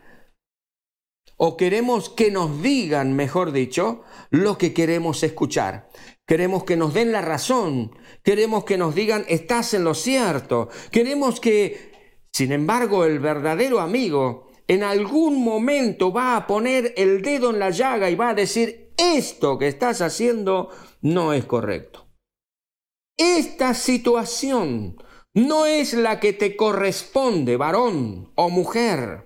o 1.37 1.57
queremos 1.57 2.09
que 2.09 2.31
nos 2.31 2.63
digan, 2.63 3.15
mejor 3.15 3.53
dicho, 3.53 4.03
lo 4.31 4.57
que 4.59 4.73
queremos 4.73 5.23
escuchar. 5.23 5.89
Queremos 6.27 6.65
que 6.65 6.77
nos 6.77 6.95
den 6.95 7.13
la 7.13 7.21
razón, 7.21 7.93
queremos 8.23 8.65
que 8.65 8.79
nos 8.79 8.95
digan, 8.95 9.25
estás 9.29 9.75
en 9.75 9.85
lo 9.85 9.95
cierto, 9.95 10.69
queremos 10.91 11.39
que, 11.39 12.19
sin 12.33 12.53
embargo, 12.53 13.05
el 13.05 13.21
verdadero 13.21 13.81
amigo 13.81 14.49
en 14.67 14.83
algún 14.83 15.45
momento 15.45 16.13
va 16.13 16.37
a 16.37 16.47
poner 16.47 16.95
el 16.97 17.23
dedo 17.23 17.51
en 17.51 17.61
la 17.61 17.71
llaga 17.71 18.11
y 18.11 18.17
va 18.17 18.31
a 18.31 18.35
decir, 18.35 18.93
esto 18.97 19.59
que 19.59 19.69
estás 19.69 20.01
haciendo 20.01 20.71
no 21.01 21.33
es 21.33 21.45
correcto. 21.45 22.09
Esta 23.17 23.75
situación 23.75 24.97
no 25.33 25.67
es 25.67 25.95
la 25.95 26.19
que 26.19 26.33
te 26.33 26.57
corresponde, 26.57 27.57
varón 27.57 28.33
o 28.35 28.49
mujer 28.49 29.26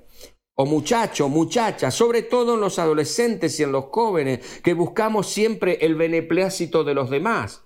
o 0.54 0.66
muchacho, 0.66 1.28
muchacha, 1.28 1.90
sobre 1.90 2.22
todo 2.22 2.54
en 2.54 2.60
los 2.60 2.78
adolescentes 2.78 3.58
y 3.58 3.62
en 3.62 3.72
los 3.72 3.86
jóvenes, 3.86 4.60
que 4.62 4.74
buscamos 4.74 5.28
siempre 5.28 5.78
el 5.80 5.94
beneplácito 5.94 6.84
de 6.84 6.94
los 6.94 7.10
demás. 7.10 7.64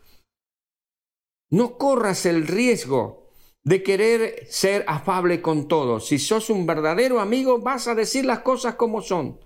No 1.50 1.76
corras 1.76 2.26
el 2.26 2.46
riesgo 2.46 3.24
de 3.64 3.82
querer 3.82 4.46
ser 4.48 4.84
afable 4.86 5.40
con 5.40 5.68
todos. 5.68 6.06
Si 6.06 6.18
sos 6.18 6.50
un 6.50 6.66
verdadero 6.66 7.20
amigo, 7.20 7.58
vas 7.60 7.88
a 7.88 7.94
decir 7.94 8.24
las 8.24 8.40
cosas 8.40 8.74
como 8.74 9.02
son. 9.02 9.40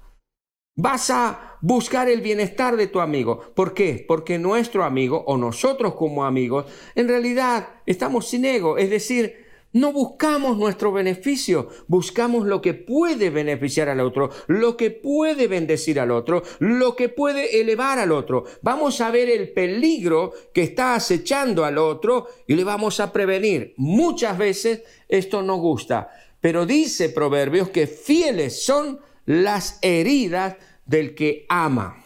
Vas 0.77 1.11
a 1.11 1.59
buscar 1.61 2.09
el 2.09 2.21
bienestar 2.21 2.77
de 2.77 2.87
tu 2.87 3.01
amigo. 3.01 3.53
¿Por 3.55 3.75
qué? 3.75 4.05
Porque 4.07 4.39
nuestro 4.39 4.85
amigo 4.85 5.25
o 5.27 5.37
nosotros 5.37 5.95
como 5.95 6.25
amigos, 6.25 6.67
en 6.95 7.09
realidad 7.09 7.81
estamos 7.87 8.29
sin 8.29 8.45
ego. 8.45 8.79
Es 8.79 8.91
decir, 8.91 9.48
No 9.79 9.93
buscamos 9.93 10.59
nuestro 10.59 10.91
beneficio, 10.91 11.69
buscamos 11.87 12.45
lo 12.45 12.61
que 12.61 12.75
puede 12.75 13.31
beneficiar 13.31 13.89
al 13.89 14.01
otro, 14.01 14.29
lo 14.49 14.77
que 14.77 14.91
puede 14.91 15.47
bendecir 15.47 16.01
al 16.01 16.11
otro, 16.11 16.43
lo 16.59 16.97
que 16.97 17.09
puede 17.09 17.61
elevar 17.61 18.01
al 18.01 18.11
otro. 18.11 18.43
Vamos 18.61 19.01
a 19.01 19.13
ver 19.13 19.31
el 19.31 19.53
peligro 19.53 20.33
que 20.53 20.65
está 20.65 20.97
acechando 20.97 21.65
al 21.65 21.79
otro 21.79 22.27
y 22.49 22.57
le 22.57 22.65
vamos 22.65 22.99
a 22.99 23.13
prevenir. 23.13 23.75
Muchas 23.77 24.37
veces 24.37 24.83
esto 25.07 25.43
no 25.43 25.59
gusta, 25.59 26.11
pero 26.41 26.67
dice 26.67 27.11
Proverbios 27.11 27.71
que 27.71 27.87
fieles 27.87 28.65
son 28.65 28.99
las 29.27 29.79
heridas 29.81 30.57
del 30.87 31.15
que 31.15 31.47
ama. 31.49 32.05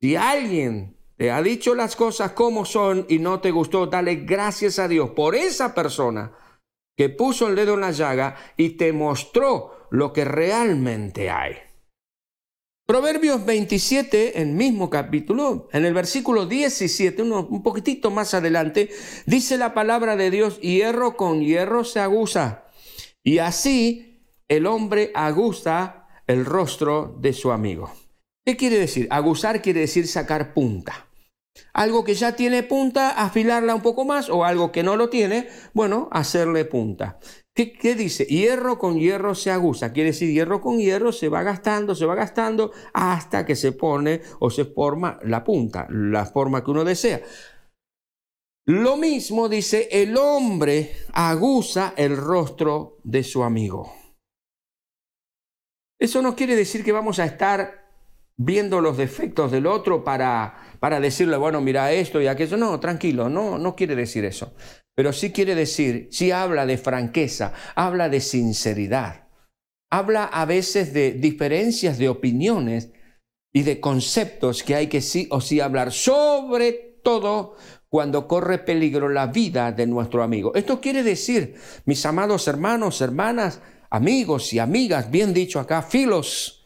Si 0.00 0.16
alguien 0.16 0.96
te 1.22 1.30
ha 1.30 1.40
dicho 1.40 1.76
las 1.76 1.94
cosas 1.94 2.32
como 2.32 2.64
son 2.64 3.06
y 3.08 3.20
no 3.20 3.38
te 3.38 3.52
gustó, 3.52 3.86
dale 3.86 4.24
gracias 4.24 4.80
a 4.80 4.88
Dios 4.88 5.10
por 5.10 5.36
esa 5.36 5.72
persona 5.72 6.32
que 6.96 7.10
puso 7.10 7.46
el 7.46 7.54
dedo 7.54 7.74
en 7.74 7.82
la 7.82 7.92
llaga 7.92 8.34
y 8.56 8.70
te 8.70 8.92
mostró 8.92 9.86
lo 9.92 10.12
que 10.12 10.24
realmente 10.24 11.30
hay. 11.30 11.52
Proverbios 12.88 13.46
27, 13.46 14.40
en 14.40 14.56
mismo 14.56 14.90
capítulo, 14.90 15.68
en 15.70 15.84
el 15.84 15.94
versículo 15.94 16.46
17, 16.46 17.22
un 17.22 17.62
poquitito 17.62 18.10
más 18.10 18.34
adelante, 18.34 18.90
dice 19.24 19.56
la 19.56 19.74
palabra 19.74 20.16
de 20.16 20.28
Dios, 20.28 20.60
hierro 20.60 21.16
con 21.16 21.40
hierro 21.40 21.84
se 21.84 22.00
aguza. 22.00 22.64
Y 23.22 23.38
así 23.38 24.26
el 24.48 24.66
hombre 24.66 25.12
aguza 25.14 26.08
el 26.26 26.44
rostro 26.44 27.16
de 27.20 27.32
su 27.32 27.52
amigo. 27.52 27.92
¿Qué 28.44 28.56
quiere 28.56 28.76
decir? 28.76 29.06
Aguzar 29.08 29.62
quiere 29.62 29.82
decir 29.82 30.08
sacar 30.08 30.52
punta. 30.52 31.06
Algo 31.72 32.04
que 32.04 32.14
ya 32.14 32.36
tiene 32.36 32.62
punta, 32.62 33.10
afilarla 33.10 33.74
un 33.74 33.82
poco 33.82 34.04
más, 34.04 34.30
o 34.30 34.44
algo 34.44 34.72
que 34.72 34.82
no 34.82 34.96
lo 34.96 35.08
tiene, 35.08 35.48
bueno, 35.74 36.08
hacerle 36.12 36.64
punta. 36.64 37.18
¿Qué, 37.54 37.94
dice? 37.94 38.24
Hierro 38.24 38.78
con 38.78 38.98
hierro 38.98 39.34
se 39.34 39.50
aguza. 39.50 39.92
Quiere 39.92 40.10
decir, 40.10 40.32
hierro 40.32 40.62
con 40.62 40.78
hierro 40.78 41.12
se 41.12 41.28
va 41.28 41.42
gastando, 41.42 41.94
se 41.94 42.06
va 42.06 42.14
gastando 42.14 42.72
hasta 42.94 43.44
que 43.44 43.56
se 43.56 43.72
pone 43.72 44.22
o 44.40 44.48
se 44.48 44.64
forma 44.64 45.18
la 45.22 45.44
punta, 45.44 45.86
la 45.90 46.24
forma 46.24 46.64
que 46.64 46.70
uno 46.70 46.84
desea. 46.84 47.20
Lo 48.64 48.96
mismo 48.96 49.48
dice, 49.48 49.88
el 49.90 50.16
hombre 50.16 50.94
aguza 51.12 51.92
el 51.96 52.16
rostro 52.16 52.98
de 53.02 53.22
su 53.22 53.42
amigo. 53.42 53.92
Eso 55.98 56.22
no 56.22 56.34
quiere 56.34 56.56
decir 56.56 56.82
que 56.82 56.92
vamos 56.92 57.18
a 57.18 57.26
estar 57.26 57.81
viendo 58.36 58.80
los 58.80 58.96
defectos 58.96 59.50
del 59.50 59.66
otro 59.66 60.04
para, 60.04 60.76
para 60.80 61.00
decirle, 61.00 61.36
bueno, 61.36 61.60
mira 61.60 61.92
esto 61.92 62.20
y 62.20 62.26
aquello. 62.26 62.56
No, 62.56 62.78
tranquilo, 62.80 63.28
no, 63.28 63.58
no 63.58 63.76
quiere 63.76 63.94
decir 63.94 64.24
eso. 64.24 64.54
Pero 64.94 65.12
sí 65.12 65.32
quiere 65.32 65.54
decir, 65.54 66.08
sí 66.10 66.30
habla 66.30 66.66
de 66.66 66.76
franqueza, 66.76 67.52
habla 67.74 68.08
de 68.08 68.20
sinceridad, 68.20 69.28
habla 69.90 70.24
a 70.24 70.44
veces 70.44 70.92
de 70.92 71.12
diferencias 71.12 71.98
de 71.98 72.08
opiniones 72.08 72.92
y 73.54 73.62
de 73.62 73.80
conceptos 73.80 74.62
que 74.62 74.74
hay 74.74 74.88
que 74.88 75.00
sí 75.00 75.28
o 75.30 75.40
sí 75.40 75.60
hablar, 75.60 75.92
sobre 75.92 76.72
todo 77.02 77.56
cuando 77.88 78.26
corre 78.26 78.58
peligro 78.58 79.08
la 79.08 79.26
vida 79.26 79.72
de 79.72 79.86
nuestro 79.86 80.22
amigo. 80.22 80.54
Esto 80.54 80.80
quiere 80.80 81.02
decir, 81.02 81.56
mis 81.84 82.04
amados 82.06 82.48
hermanos, 82.48 83.00
hermanas, 83.00 83.60
amigos 83.90 84.52
y 84.54 84.58
amigas, 84.58 85.10
bien 85.10 85.34
dicho 85.34 85.60
acá, 85.60 85.82
filos, 85.82 86.61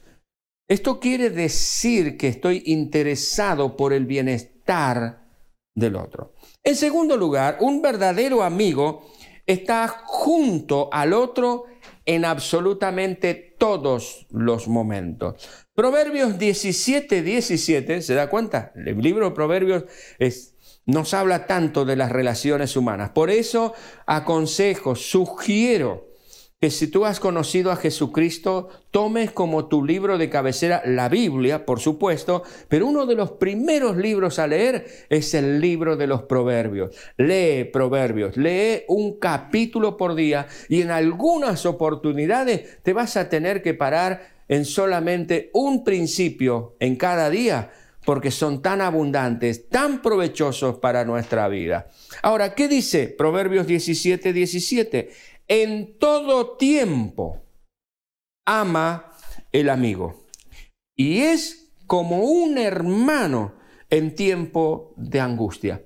esto 0.68 0.99
quiere 0.99 1.30
decir 1.30 2.16
que 2.16 2.28
estoy 2.28 2.62
interesado 2.66 3.76
por 3.76 3.92
el 3.92 4.06
bienestar 4.06 5.26
del 5.75 5.96
otro. 5.96 6.35
En 6.64 6.75
segundo 6.75 7.16
lugar, 7.16 7.58
un 7.61 7.82
verdadero 7.82 8.42
amigo 8.42 9.06
está 9.46 9.87
junto 10.04 10.88
al 10.92 11.12
otro 11.12 11.64
en 12.04 12.25
absolutamente 12.25 13.35
todos 13.58 14.26
los 14.30 14.66
momentos. 14.66 15.66
Proverbios 15.75 16.38
17, 16.38 17.23
17, 17.23 18.02
¿se 18.02 18.14
da 18.14 18.28
cuenta? 18.28 18.73
El 18.75 18.99
libro 18.99 19.28
de 19.28 19.35
Proverbios 19.35 19.85
nos 20.87 21.14
habla 21.14 21.46
tanto 21.46 21.85
de 21.85 21.96
las 21.96 22.11
relaciones 22.11 22.76
humanas. 22.76 23.11
Por 23.11 23.30
eso 23.30 23.75
aconsejo, 24.06 24.94
sugiero 24.96 26.05
que 26.66 26.70
si 26.73 26.88
tú 26.88 27.04
has 27.04 27.20
conocido 27.20 27.70
a 27.70 27.76
Jesucristo, 27.76 28.70
tomes 28.90 29.30
como 29.30 29.68
tu 29.68 29.85
libro 29.85 30.18
de 30.18 30.28
cabecera 30.28 30.82
la 30.85 31.08
Biblia, 31.08 31.64
por 31.64 31.78
supuesto, 31.78 32.42
pero 32.66 32.88
uno 32.88 33.06
de 33.06 33.14
los 33.14 33.30
primeros 33.30 33.96
libros 33.96 34.40
a 34.40 34.49
leer 34.49 34.85
es 35.08 35.32
el 35.35 35.61
libro 35.61 35.96
de 35.96 36.08
los 36.08 36.23
proverbios. 36.23 36.90
Lee 37.18 37.70
proverbios, 37.73 38.37
lee 38.37 38.82
un 38.88 39.20
capítulo 39.20 39.96
por 39.96 40.16
día 40.16 40.49
y 40.68 40.82
en 40.82 40.90
algunas 40.90 41.66
oportunidades 41.66 42.83
te 42.83 42.92
vas 42.92 43.16
a 43.16 43.29
tener 43.29 43.62
que 43.62 43.74
parar 43.74 44.26
en 44.48 44.64
solamente 44.64 45.50
un 45.55 45.85
principio 45.85 46.74
en 46.81 46.96
cada 46.96 47.31
día 47.31 47.70
porque 48.05 48.33
son 48.33 48.62
tan 48.62 48.81
abundantes, 48.81 49.68
tan 49.68 50.02
provechosos 50.02 50.79
para 50.79 51.05
nuestra 51.05 51.46
vida. 51.48 51.88
Ahora, 52.22 52.55
¿qué 52.55 52.66
dice 52.68 53.09
Proverbios 53.09 53.66
17, 53.66 54.33
17? 54.33 55.11
En 55.48 55.98
todo 55.98 56.56
tiempo 56.56 57.42
ama 58.46 59.12
el 59.52 59.68
amigo. 59.68 60.26
Y 60.96 61.20
es 61.20 61.74
como 61.87 62.24
un 62.24 62.59
hermano 62.59 63.54
en 63.90 64.14
tiempo 64.14 64.94
de 64.96 65.20
angustia. 65.20 65.85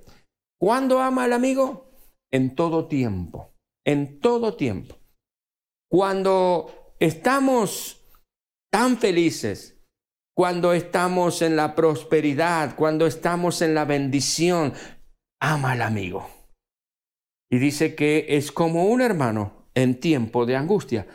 ¿Cuándo 0.59 0.99
ama 0.99 1.25
al 1.25 1.33
amigo? 1.33 1.91
En 2.31 2.55
todo 2.55 2.87
tiempo. 2.87 3.53
En 3.85 4.19
todo 4.19 4.55
tiempo. 4.55 4.97
Cuando 5.89 6.93
estamos 6.99 8.05
tan 8.71 8.97
felices, 8.97 9.81
cuando 10.35 10.73
estamos 10.73 11.41
en 11.41 11.55
la 11.55 11.75
prosperidad, 11.75 12.75
cuando 12.75 13.05
estamos 13.05 13.61
en 13.61 13.75
la 13.75 13.85
bendición, 13.85 14.73
ama 15.41 15.73
al 15.73 15.81
amigo. 15.81 16.40
Y 17.51 17.59
dice 17.59 17.95
que 17.95 18.25
es 18.29 18.51
como 18.51 18.85
un 18.85 19.01
hermano 19.01 19.67
en 19.75 19.99
tiempo 19.99 20.45
de 20.45 20.55
angustia. 20.55 21.05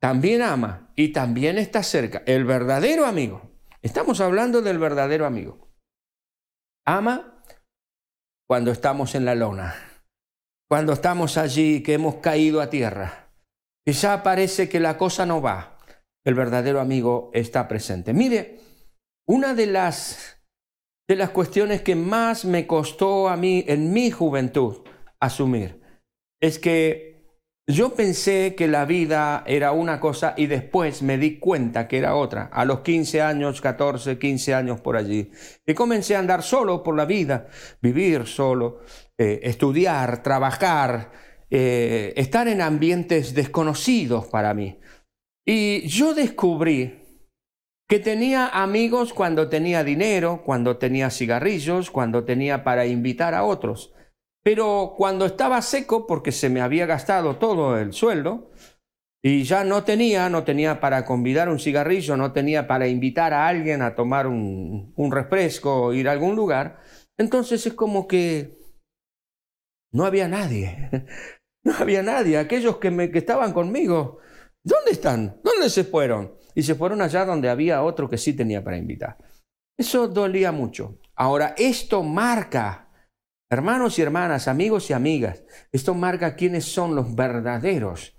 También 0.00 0.40
ama 0.40 0.92
y 0.94 1.08
también 1.08 1.58
está 1.58 1.82
cerca. 1.82 2.22
El 2.26 2.44
verdadero 2.44 3.06
amigo. 3.06 3.42
Estamos 3.82 4.20
hablando 4.20 4.62
del 4.62 4.78
verdadero 4.78 5.26
amigo. 5.26 5.68
Ama 6.86 7.42
cuando 8.48 8.70
estamos 8.70 9.16
en 9.16 9.24
la 9.24 9.34
lona. 9.34 9.74
Cuando 10.70 10.92
estamos 10.92 11.36
allí 11.38 11.82
que 11.82 11.94
hemos 11.94 12.16
caído 12.16 12.60
a 12.60 12.70
tierra. 12.70 13.30
Ya 13.84 14.22
parece 14.22 14.68
que 14.68 14.78
la 14.78 14.96
cosa 14.96 15.26
no 15.26 15.42
va. 15.42 15.78
El 16.24 16.34
verdadero 16.34 16.80
amigo 16.80 17.30
está 17.34 17.66
presente. 17.66 18.12
Mire, 18.12 18.60
una 19.26 19.54
de 19.54 19.66
las, 19.66 20.40
de 21.08 21.16
las 21.16 21.30
cuestiones 21.30 21.82
que 21.82 21.96
más 21.96 22.44
me 22.44 22.68
costó 22.68 23.28
a 23.28 23.36
mí 23.36 23.64
en 23.66 23.92
mi 23.92 24.12
juventud 24.12 24.86
asumir. 25.20 25.80
Es 26.40 26.58
que 26.58 27.16
yo 27.68 27.94
pensé 27.94 28.54
que 28.54 28.68
la 28.68 28.84
vida 28.84 29.42
era 29.44 29.72
una 29.72 29.98
cosa 29.98 30.34
y 30.36 30.46
después 30.46 31.02
me 31.02 31.18
di 31.18 31.40
cuenta 31.40 31.88
que 31.88 31.98
era 31.98 32.14
otra. 32.14 32.44
A 32.52 32.64
los 32.64 32.80
15 32.80 33.22
años, 33.22 33.60
14, 33.60 34.18
15 34.18 34.54
años 34.54 34.80
por 34.80 34.96
allí. 34.96 35.32
Y 35.66 35.74
comencé 35.74 36.14
a 36.14 36.20
andar 36.20 36.44
solo 36.44 36.84
por 36.84 36.94
la 36.94 37.06
vida, 37.06 37.48
vivir 37.82 38.26
solo, 38.26 38.82
eh, 39.18 39.40
estudiar, 39.42 40.22
trabajar, 40.22 41.10
eh, 41.50 42.12
estar 42.16 42.46
en 42.46 42.60
ambientes 42.60 43.34
desconocidos 43.34 44.26
para 44.26 44.54
mí. 44.54 44.78
Y 45.44 45.88
yo 45.88 46.14
descubrí 46.14 47.02
que 47.88 47.98
tenía 47.98 48.46
amigos 48.46 49.12
cuando 49.12 49.48
tenía 49.48 49.82
dinero, 49.82 50.42
cuando 50.44 50.76
tenía 50.76 51.10
cigarrillos, 51.10 51.90
cuando 51.90 52.24
tenía 52.24 52.62
para 52.62 52.86
invitar 52.86 53.34
a 53.34 53.42
otros. 53.42 53.92
Pero 54.46 54.94
cuando 54.96 55.26
estaba 55.26 55.60
seco, 55.60 56.06
porque 56.06 56.30
se 56.30 56.48
me 56.48 56.60
había 56.60 56.86
gastado 56.86 57.34
todo 57.34 57.76
el 57.76 57.92
sueldo, 57.92 58.52
y 59.20 59.42
ya 59.42 59.64
no 59.64 59.82
tenía, 59.82 60.30
no 60.30 60.44
tenía 60.44 60.78
para 60.78 61.04
convidar 61.04 61.48
un 61.48 61.58
cigarrillo, 61.58 62.16
no 62.16 62.32
tenía 62.32 62.68
para 62.68 62.86
invitar 62.86 63.34
a 63.34 63.48
alguien 63.48 63.82
a 63.82 63.96
tomar 63.96 64.28
un, 64.28 64.94
refresco 65.10 65.86
o 65.86 65.92
ir 65.92 66.08
a 66.08 66.12
algún 66.12 66.36
lugar, 66.36 66.78
entonces 67.18 67.66
es 67.66 67.72
como 67.72 68.06
que 68.06 68.56
no 69.92 70.04
había 70.04 70.28
nadie, 70.28 70.90
no 71.64 71.72
había 71.76 72.04
nadie. 72.04 72.38
Aquellos 72.38 72.76
que, 72.76 72.92
me, 72.92 73.10
que 73.10 73.18
estaban 73.18 73.52
conmigo, 73.52 74.20
¿dónde 74.62 74.92
están? 74.92 75.40
¿Dónde 75.42 75.68
se 75.70 75.82
fueron? 75.82 76.36
Y 76.54 76.62
se 76.62 76.76
fueron 76.76 77.02
allá 77.02 77.24
donde 77.24 77.48
había 77.48 77.82
otro 77.82 78.08
que 78.08 78.16
sí 78.16 78.32
tenía 78.32 78.62
para 78.62 78.78
invitar. 78.78 79.18
Eso 79.76 80.06
dolía 80.06 80.52
mucho. 80.52 81.00
Ahora, 81.16 81.56
esto 81.58 82.04
marca 82.04 82.85
Hermanos 83.48 83.96
y 83.98 84.02
hermanas, 84.02 84.48
amigos 84.48 84.90
y 84.90 84.92
amigas, 84.92 85.44
esto 85.70 85.94
marca 85.94 86.34
quiénes 86.34 86.64
son 86.64 86.96
los 86.96 87.14
verdaderos 87.14 88.18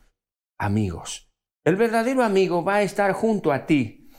amigos. 0.57 1.29
El 1.65 1.75
verdadero 1.75 2.23
amigo 2.23 2.63
va 2.63 2.75
a 2.75 2.81
estar 2.83 3.11
junto 3.11 3.51
a 3.51 3.65
ti 3.65 4.09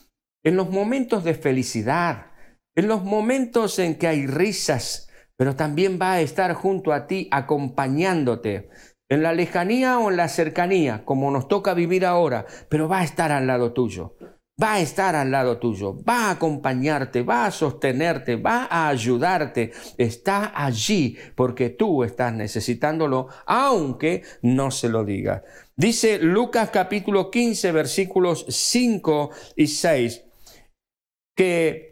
en 0.45 0.57
los 0.57 0.69
momentos 0.69 1.25
de 1.25 1.33
felicidad, 1.33 2.33
en 2.77 2.89
los 2.89 3.05
momentos 3.05 3.79
en 3.79 3.97
que 3.97 4.07
hay 4.07 4.27
risas, 4.27 5.09
pero 5.39 5.57
también 5.57 5.99
va 6.01 6.13
a 6.13 6.21
estar 6.21 6.53
junto 6.53 6.93
a 6.93 7.07
ti 7.07 7.29
acompañándote. 7.31 8.69
en 9.11 9.23
la 9.23 9.33
lejanía 9.33 9.99
o 9.99 10.11
en 10.11 10.19
la 10.19 10.29
cercanía, 10.29 11.07
como 11.07 11.31
nos 11.31 11.49
toca 11.49 11.73
vivir 11.73 12.05
ahora, 12.05 12.45
pero 12.69 12.91
va 12.91 12.99
a 12.99 13.05
estar 13.05 13.33
al 13.33 13.47
lado 13.47 13.73
tuyo. 13.73 14.19
Va 14.61 14.75
a 14.75 14.81
estar 14.81 15.15
al 15.15 15.31
lado 15.31 15.59
tuyo, 15.59 15.97
va 16.03 16.27
a 16.27 16.31
acompañarte, 16.33 17.23
va 17.23 17.47
a 17.47 17.51
sostenerte, 17.53 18.35
va 18.35 18.67
a 18.69 18.89
ayudarte. 18.89 19.71
Está 19.97 20.53
allí 20.53 21.17
porque 21.37 21.71
tú 21.71 22.03
estás 22.03 22.35
necesitándolo, 22.35 23.29
aunque 23.47 24.25
no 24.43 24.73
se 24.73 24.89
lo 24.89 25.05
digas. 25.05 25.43
Dice 25.77 26.19
Lucas 26.19 26.71
capítulo 26.73 27.31
15, 27.31 27.71
versículos 27.71 28.47
5 28.49 29.31
y 29.55 29.69
6, 29.69 30.25
que 31.37 31.89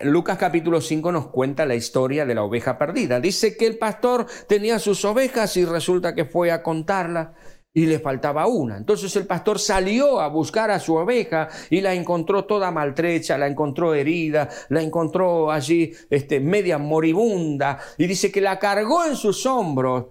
Lucas 0.00 0.38
capítulo 0.38 0.80
5 0.80 1.12
nos 1.12 1.28
cuenta 1.28 1.66
la 1.66 1.74
historia 1.74 2.24
de 2.26 2.34
la 2.34 2.42
oveja 2.42 2.78
perdida. 2.78 3.20
Dice 3.20 3.56
que 3.56 3.66
el 3.66 3.78
pastor 3.78 4.26
tenía 4.48 4.80
sus 4.80 5.04
ovejas 5.04 5.56
y 5.56 5.64
resulta 5.64 6.16
que 6.16 6.24
fue 6.24 6.50
a 6.50 6.62
contarla 6.64 7.34
y 7.76 7.84
le 7.84 7.98
faltaba 7.98 8.46
una. 8.46 8.78
Entonces 8.78 9.14
el 9.16 9.26
pastor 9.26 9.58
salió 9.58 10.18
a 10.18 10.28
buscar 10.28 10.70
a 10.70 10.80
su 10.80 10.94
oveja 10.94 11.50
y 11.68 11.82
la 11.82 11.92
encontró 11.92 12.46
toda 12.46 12.70
maltrecha, 12.70 13.36
la 13.36 13.48
encontró 13.48 13.92
herida, 13.92 14.48
la 14.70 14.80
encontró 14.80 15.52
allí 15.52 15.92
este, 16.08 16.40
media 16.40 16.78
moribunda 16.78 17.78
y 17.98 18.06
dice 18.06 18.32
que 18.32 18.40
la 18.40 18.58
cargó 18.58 19.04
en 19.04 19.14
sus 19.14 19.44
hombros. 19.44 20.06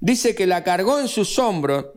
Dice 0.00 0.34
que 0.34 0.46
la 0.46 0.64
cargó 0.64 0.98
en 0.98 1.08
sus 1.08 1.38
hombros. 1.38 1.88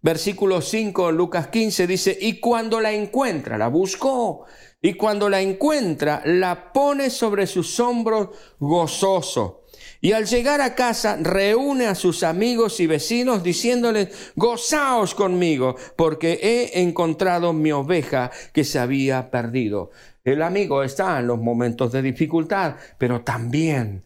Versículo 0.00 0.62
5, 0.62 1.10
Lucas 1.10 1.48
15 1.48 1.86
dice, 1.88 2.16
y 2.20 2.38
cuando 2.38 2.80
la 2.80 2.92
encuentra, 2.92 3.58
la 3.58 3.66
buscó 3.66 4.44
y 4.80 4.94
cuando 4.94 5.28
la 5.28 5.40
encuentra, 5.40 6.22
la 6.24 6.72
pone 6.72 7.10
sobre 7.10 7.48
sus 7.48 7.80
hombros 7.80 8.28
gozoso. 8.60 9.64
Y 10.06 10.12
al 10.12 10.24
llegar 10.24 10.60
a 10.60 10.76
casa, 10.76 11.18
reúne 11.20 11.88
a 11.88 11.96
sus 11.96 12.22
amigos 12.22 12.78
y 12.78 12.86
vecinos 12.86 13.42
diciéndoles, 13.42 14.30
gozaos 14.36 15.16
conmigo, 15.16 15.74
porque 15.96 16.38
he 16.40 16.80
encontrado 16.80 17.52
mi 17.52 17.72
oveja 17.72 18.30
que 18.52 18.62
se 18.62 18.78
había 18.78 19.32
perdido. 19.32 19.90
El 20.22 20.42
amigo 20.42 20.84
está 20.84 21.18
en 21.18 21.26
los 21.26 21.40
momentos 21.40 21.90
de 21.90 22.02
dificultad, 22.02 22.76
pero 22.98 23.22
también 23.22 24.04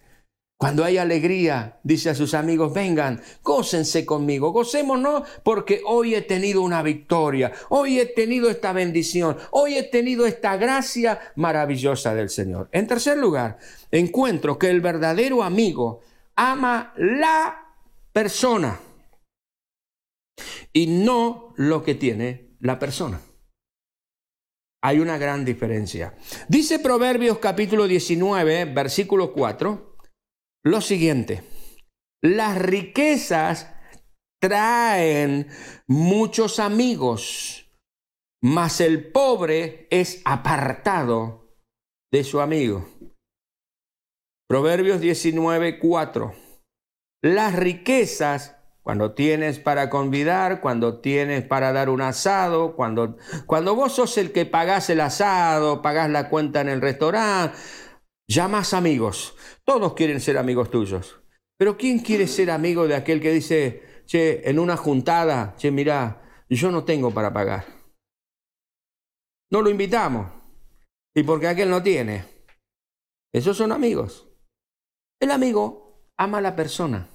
cuando 0.60 0.84
hay 0.84 0.98
alegría, 0.98 1.80
dice 1.84 2.10
a 2.10 2.14
sus 2.14 2.34
amigos, 2.34 2.74
vengan, 2.74 3.22
gócense 3.42 4.04
conmigo, 4.04 4.52
gocémonos 4.52 5.26
porque 5.42 5.80
hoy 5.86 6.14
he 6.14 6.20
tenido 6.20 6.60
una 6.60 6.82
victoria, 6.82 7.50
hoy 7.70 7.98
he 7.98 8.04
tenido 8.04 8.50
esta 8.50 8.74
bendición, 8.74 9.38
hoy 9.52 9.78
he 9.78 9.84
tenido 9.84 10.26
esta 10.26 10.58
gracia 10.58 11.18
maravillosa 11.34 12.14
del 12.14 12.28
Señor. 12.28 12.68
En 12.72 12.86
tercer 12.86 13.16
lugar, 13.16 13.56
encuentro 13.90 14.58
que 14.58 14.68
el 14.68 14.82
verdadero 14.82 15.42
amigo 15.42 16.02
ama 16.36 16.92
la 16.98 17.74
persona 18.12 18.78
y 20.74 20.88
no 20.88 21.54
lo 21.56 21.82
que 21.82 21.94
tiene 21.94 22.50
la 22.60 22.78
persona. 22.78 23.18
Hay 24.82 24.98
una 24.98 25.16
gran 25.16 25.46
diferencia. 25.46 26.14
Dice 26.48 26.80
Proverbios 26.80 27.38
capítulo 27.38 27.86
19, 27.86 28.66
versículo 28.66 29.32
4 29.32 29.89
lo 30.64 30.80
siguiente, 30.80 31.42
las 32.22 32.58
riquezas 32.58 33.72
traen 34.40 35.48
muchos 35.86 36.58
amigos, 36.58 37.70
mas 38.42 38.80
el 38.80 39.10
pobre 39.10 39.86
es 39.90 40.22
apartado 40.24 41.54
de 42.12 42.24
su 42.24 42.40
amigo. 42.40 42.88
Proverbios 44.48 45.00
19, 45.00 45.78
4. 45.78 46.32
Las 47.22 47.54
riquezas, 47.54 48.56
cuando 48.82 49.14
tienes 49.14 49.60
para 49.60 49.90
convidar, 49.90 50.60
cuando 50.60 51.00
tienes 51.00 51.44
para 51.44 51.72
dar 51.72 51.88
un 51.88 52.00
asado, 52.00 52.74
cuando, 52.74 53.16
cuando 53.46 53.76
vos 53.76 53.92
sos 53.92 54.18
el 54.18 54.32
que 54.32 54.46
pagás 54.46 54.90
el 54.90 55.00
asado, 55.02 55.82
pagás 55.82 56.10
la 56.10 56.28
cuenta 56.28 56.62
en 56.62 56.68
el 56.68 56.80
restaurante, 56.80 57.56
llamas 58.30 58.74
amigos. 58.74 59.36
Todos 59.64 59.94
quieren 59.94 60.20
ser 60.20 60.38
amigos 60.38 60.70
tuyos. 60.70 61.20
Pero 61.58 61.76
¿quién 61.76 61.98
quiere 61.98 62.26
ser 62.26 62.50
amigo 62.50 62.86
de 62.86 62.94
aquel 62.94 63.20
que 63.20 63.32
dice, 63.32 64.02
che, 64.06 64.48
en 64.48 64.58
una 64.58 64.76
juntada, 64.76 65.54
che, 65.58 65.70
mira, 65.70 66.44
yo 66.48 66.70
no 66.70 66.84
tengo 66.84 67.10
para 67.12 67.32
pagar? 67.32 67.66
No 69.50 69.60
lo 69.60 69.68
invitamos. 69.68 70.32
Y 71.14 71.24
porque 71.24 71.48
aquel 71.48 71.68
no 71.68 71.82
tiene. 71.82 72.24
Esos 73.34 73.56
son 73.56 73.72
amigos. 73.72 74.28
El 75.20 75.32
amigo 75.32 76.06
ama 76.16 76.38
a 76.38 76.40
la 76.40 76.56
persona. 76.56 77.10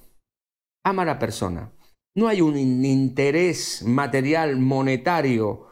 Ama 0.84 1.04
a 1.04 1.06
la 1.06 1.20
persona. 1.20 1.72
No 2.16 2.28
hay 2.28 2.42
un 2.42 2.58
interés 2.58 3.84
material, 3.84 4.58
monetario 4.58 5.68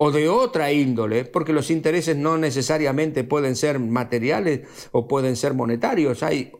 o 0.00 0.12
de 0.12 0.28
otra 0.28 0.72
índole, 0.72 1.24
porque 1.24 1.52
los 1.52 1.70
intereses 1.70 2.16
no 2.16 2.38
necesariamente 2.38 3.24
pueden 3.24 3.56
ser 3.56 3.78
materiales 3.80 4.88
o 4.92 5.08
pueden 5.08 5.36
ser 5.36 5.54
monetarios, 5.54 6.22
hay 6.22 6.52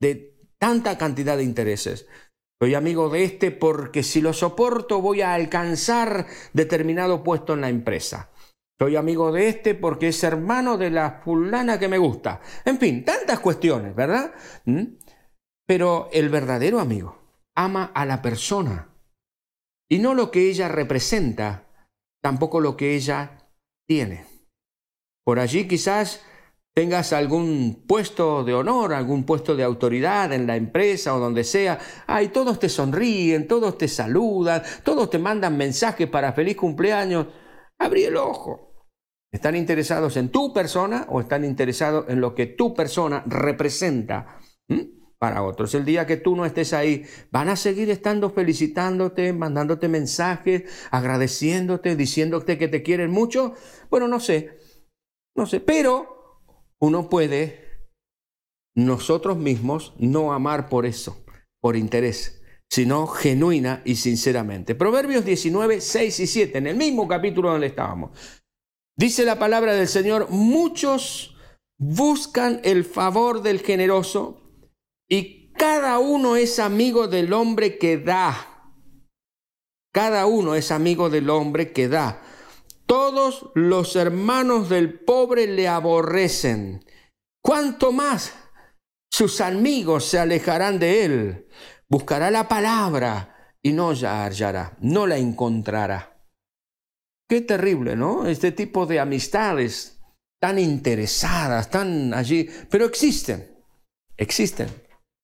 de 0.00 0.36
tanta 0.58 0.98
cantidad 0.98 1.36
de 1.36 1.44
intereses. 1.44 2.06
Soy 2.60 2.74
amigo 2.74 3.08
de 3.08 3.24
este 3.24 3.50
porque 3.50 4.02
si 4.02 4.20
lo 4.20 4.32
soporto 4.32 5.00
voy 5.00 5.20
a 5.20 5.34
alcanzar 5.34 6.26
determinado 6.52 7.22
puesto 7.24 7.54
en 7.54 7.62
la 7.62 7.68
empresa. 7.68 8.30
Soy 8.80 8.96
amigo 8.96 9.32
de 9.32 9.48
este 9.48 9.74
porque 9.74 10.08
es 10.08 10.22
hermano 10.24 10.76
de 10.76 10.90
la 10.90 11.20
fulana 11.24 11.78
que 11.78 11.88
me 11.88 11.98
gusta. 11.98 12.40
En 12.64 12.78
fin, 12.78 13.04
tantas 13.04 13.40
cuestiones, 13.40 13.94
¿verdad? 13.94 14.32
¿Mm? 14.64 14.94
Pero 15.66 16.08
el 16.12 16.28
verdadero 16.28 16.80
amigo 16.80 17.18
ama 17.54 17.92
a 17.94 18.04
la 18.06 18.22
persona 18.22 18.88
y 19.88 19.98
no 19.98 20.14
lo 20.14 20.30
que 20.30 20.48
ella 20.48 20.68
representa 20.68 21.71
tampoco 22.22 22.60
lo 22.60 22.76
que 22.76 22.94
ella 22.94 23.48
tiene. 23.86 24.24
Por 25.24 25.38
allí 25.38 25.68
quizás 25.68 26.24
tengas 26.74 27.12
algún 27.12 27.84
puesto 27.86 28.44
de 28.44 28.54
honor, 28.54 28.94
algún 28.94 29.24
puesto 29.24 29.54
de 29.54 29.62
autoridad 29.62 30.32
en 30.32 30.46
la 30.46 30.56
empresa 30.56 31.14
o 31.14 31.20
donde 31.20 31.44
sea. 31.44 31.78
Ay, 32.06 32.28
todos 32.28 32.58
te 32.58 32.68
sonríen, 32.68 33.46
todos 33.46 33.76
te 33.76 33.88
saludan, 33.88 34.62
todos 34.82 35.10
te 35.10 35.18
mandan 35.18 35.56
mensajes 35.56 36.08
para 36.08 36.32
feliz 36.32 36.56
cumpleaños. 36.56 37.26
Abrí 37.78 38.04
el 38.04 38.16
ojo. 38.16 38.86
¿Están 39.30 39.56
interesados 39.56 40.16
en 40.16 40.28
tu 40.30 40.52
persona 40.52 41.06
o 41.08 41.20
están 41.20 41.44
interesados 41.44 42.04
en 42.08 42.20
lo 42.20 42.34
que 42.34 42.46
tu 42.46 42.74
persona 42.74 43.22
representa? 43.26 44.38
¿Mm? 44.68 45.01
Para 45.22 45.44
otros. 45.44 45.72
El 45.76 45.84
día 45.84 46.04
que 46.04 46.16
tú 46.16 46.34
no 46.34 46.44
estés 46.44 46.72
ahí, 46.72 47.06
van 47.30 47.48
a 47.48 47.54
seguir 47.54 47.88
estando 47.90 48.30
felicitándote, 48.30 49.32
mandándote 49.32 49.86
mensajes, 49.86 50.64
agradeciéndote, 50.90 51.94
diciéndote 51.94 52.58
que 52.58 52.66
te 52.66 52.82
quieren 52.82 53.12
mucho. 53.12 53.54
Bueno, 53.88 54.08
no 54.08 54.18
sé, 54.18 54.58
no 55.36 55.46
sé, 55.46 55.60
pero 55.60 56.40
uno 56.80 57.08
puede 57.08 57.92
nosotros 58.74 59.36
mismos 59.36 59.94
no 59.96 60.32
amar 60.32 60.68
por 60.68 60.86
eso, 60.86 61.24
por 61.60 61.76
interés, 61.76 62.42
sino 62.68 63.06
genuina 63.06 63.80
y 63.84 63.94
sinceramente. 63.94 64.74
Proverbios 64.74 65.24
19, 65.24 65.80
6 65.80 66.18
y 66.18 66.26
7, 66.26 66.58
en 66.58 66.66
el 66.66 66.76
mismo 66.76 67.06
capítulo 67.06 67.52
donde 67.52 67.68
estábamos. 67.68 68.10
Dice 68.98 69.24
la 69.24 69.38
palabra 69.38 69.74
del 69.74 69.86
Señor, 69.86 70.30
muchos 70.30 71.36
buscan 71.78 72.60
el 72.64 72.84
favor 72.84 73.42
del 73.42 73.60
generoso, 73.60 74.41
y 75.12 75.52
cada 75.52 75.98
uno 75.98 76.36
es 76.36 76.58
amigo 76.58 77.06
del 77.06 77.34
hombre 77.34 77.76
que 77.76 77.98
da. 77.98 78.72
Cada 79.92 80.24
uno 80.24 80.54
es 80.54 80.70
amigo 80.70 81.10
del 81.10 81.28
hombre 81.28 81.70
que 81.74 81.86
da. 81.86 82.22
Todos 82.86 83.50
los 83.54 83.94
hermanos 83.94 84.70
del 84.70 85.00
pobre 85.00 85.46
le 85.46 85.68
aborrecen. 85.68 86.82
¿Cuánto 87.42 87.92
más 87.92 88.32
sus 89.10 89.42
amigos 89.42 90.06
se 90.06 90.18
alejarán 90.18 90.78
de 90.78 91.04
él? 91.04 91.48
Buscará 91.90 92.30
la 92.30 92.48
palabra 92.48 93.54
y 93.60 93.72
no 93.72 93.92
la 93.92 94.24
hallará, 94.24 94.78
no 94.80 95.06
la 95.06 95.18
encontrará. 95.18 96.24
Qué 97.28 97.42
terrible, 97.42 97.96
¿no? 97.96 98.26
Este 98.26 98.50
tipo 98.50 98.86
de 98.86 98.98
amistades 98.98 100.00
tan 100.40 100.58
interesadas, 100.58 101.68
tan 101.68 102.14
allí, 102.14 102.48
pero 102.70 102.86
existen, 102.86 103.62
existen. 104.16 104.68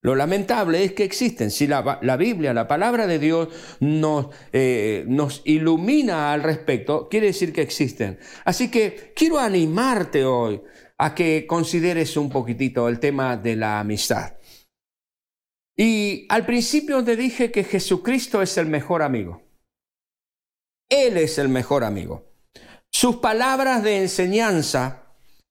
Lo 0.01 0.15
lamentable 0.15 0.85
es 0.85 0.93
que 0.93 1.05
existen. 1.05 1.51
Si 1.51 1.67
la, 1.67 2.17
Biblia, 2.17 2.55
la 2.55 2.69
palabra 2.69 3.07
de 3.07 3.19
Dios 3.19 3.49
nos, 3.81 4.29
eh, 4.53 5.05
nos 5.09 5.43
ilumina 5.45 6.33
al 6.33 6.43
respecto, 6.43 7.09
quiere 7.09 7.29
decir 7.29 7.53
que 7.53 7.63
existen. 7.63 8.19
Así 8.45 8.71
que 8.71 9.13
quiero 9.15 9.39
animarte 9.39 10.25
hoy 10.25 10.63
a 10.99 11.15
que 11.15 11.47
consideres 11.47 12.17
un 12.17 12.31
poquitito 12.31 12.89
el 12.89 13.01
tema 13.01 13.37
de 13.37 13.57
la 13.57 13.81
amistad. 13.81 14.35
Y 15.77 16.27
al 16.29 16.45
principio 16.45 17.05
te 17.05 17.17
dije 17.17 17.51
que 17.51 17.65
Jesucristo 17.65 18.43
es 18.43 18.57
el 18.59 18.67
mejor 18.67 19.03
amigo. 19.03 19.43
Él 20.89 21.17
es 21.17 21.39
el 21.39 21.49
mejor 21.49 21.85
amigo. 21.85 22.33
Sus 22.91 23.17
palabras 23.17 23.83
de 23.83 23.99
enseñanza 23.99 25.08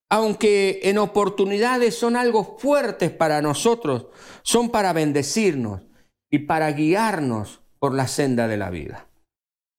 aunque 0.10 0.80
en 0.84 0.98
oportunidades 0.98 1.98
son 1.98 2.16
algo 2.16 2.58
fuertes 2.60 3.12
para 3.12 3.42
nosotros, 3.42 4.08
son 4.44 4.70
para 4.70 4.94
bendecirnos. 4.94 5.82
y 6.30 6.40
para 6.40 6.72
guiarnos 6.74 7.62
por 7.80 7.94
la 7.94 8.06
senda 8.06 8.50
de 8.50 8.58
la 8.58 8.70
vida. 8.70 9.10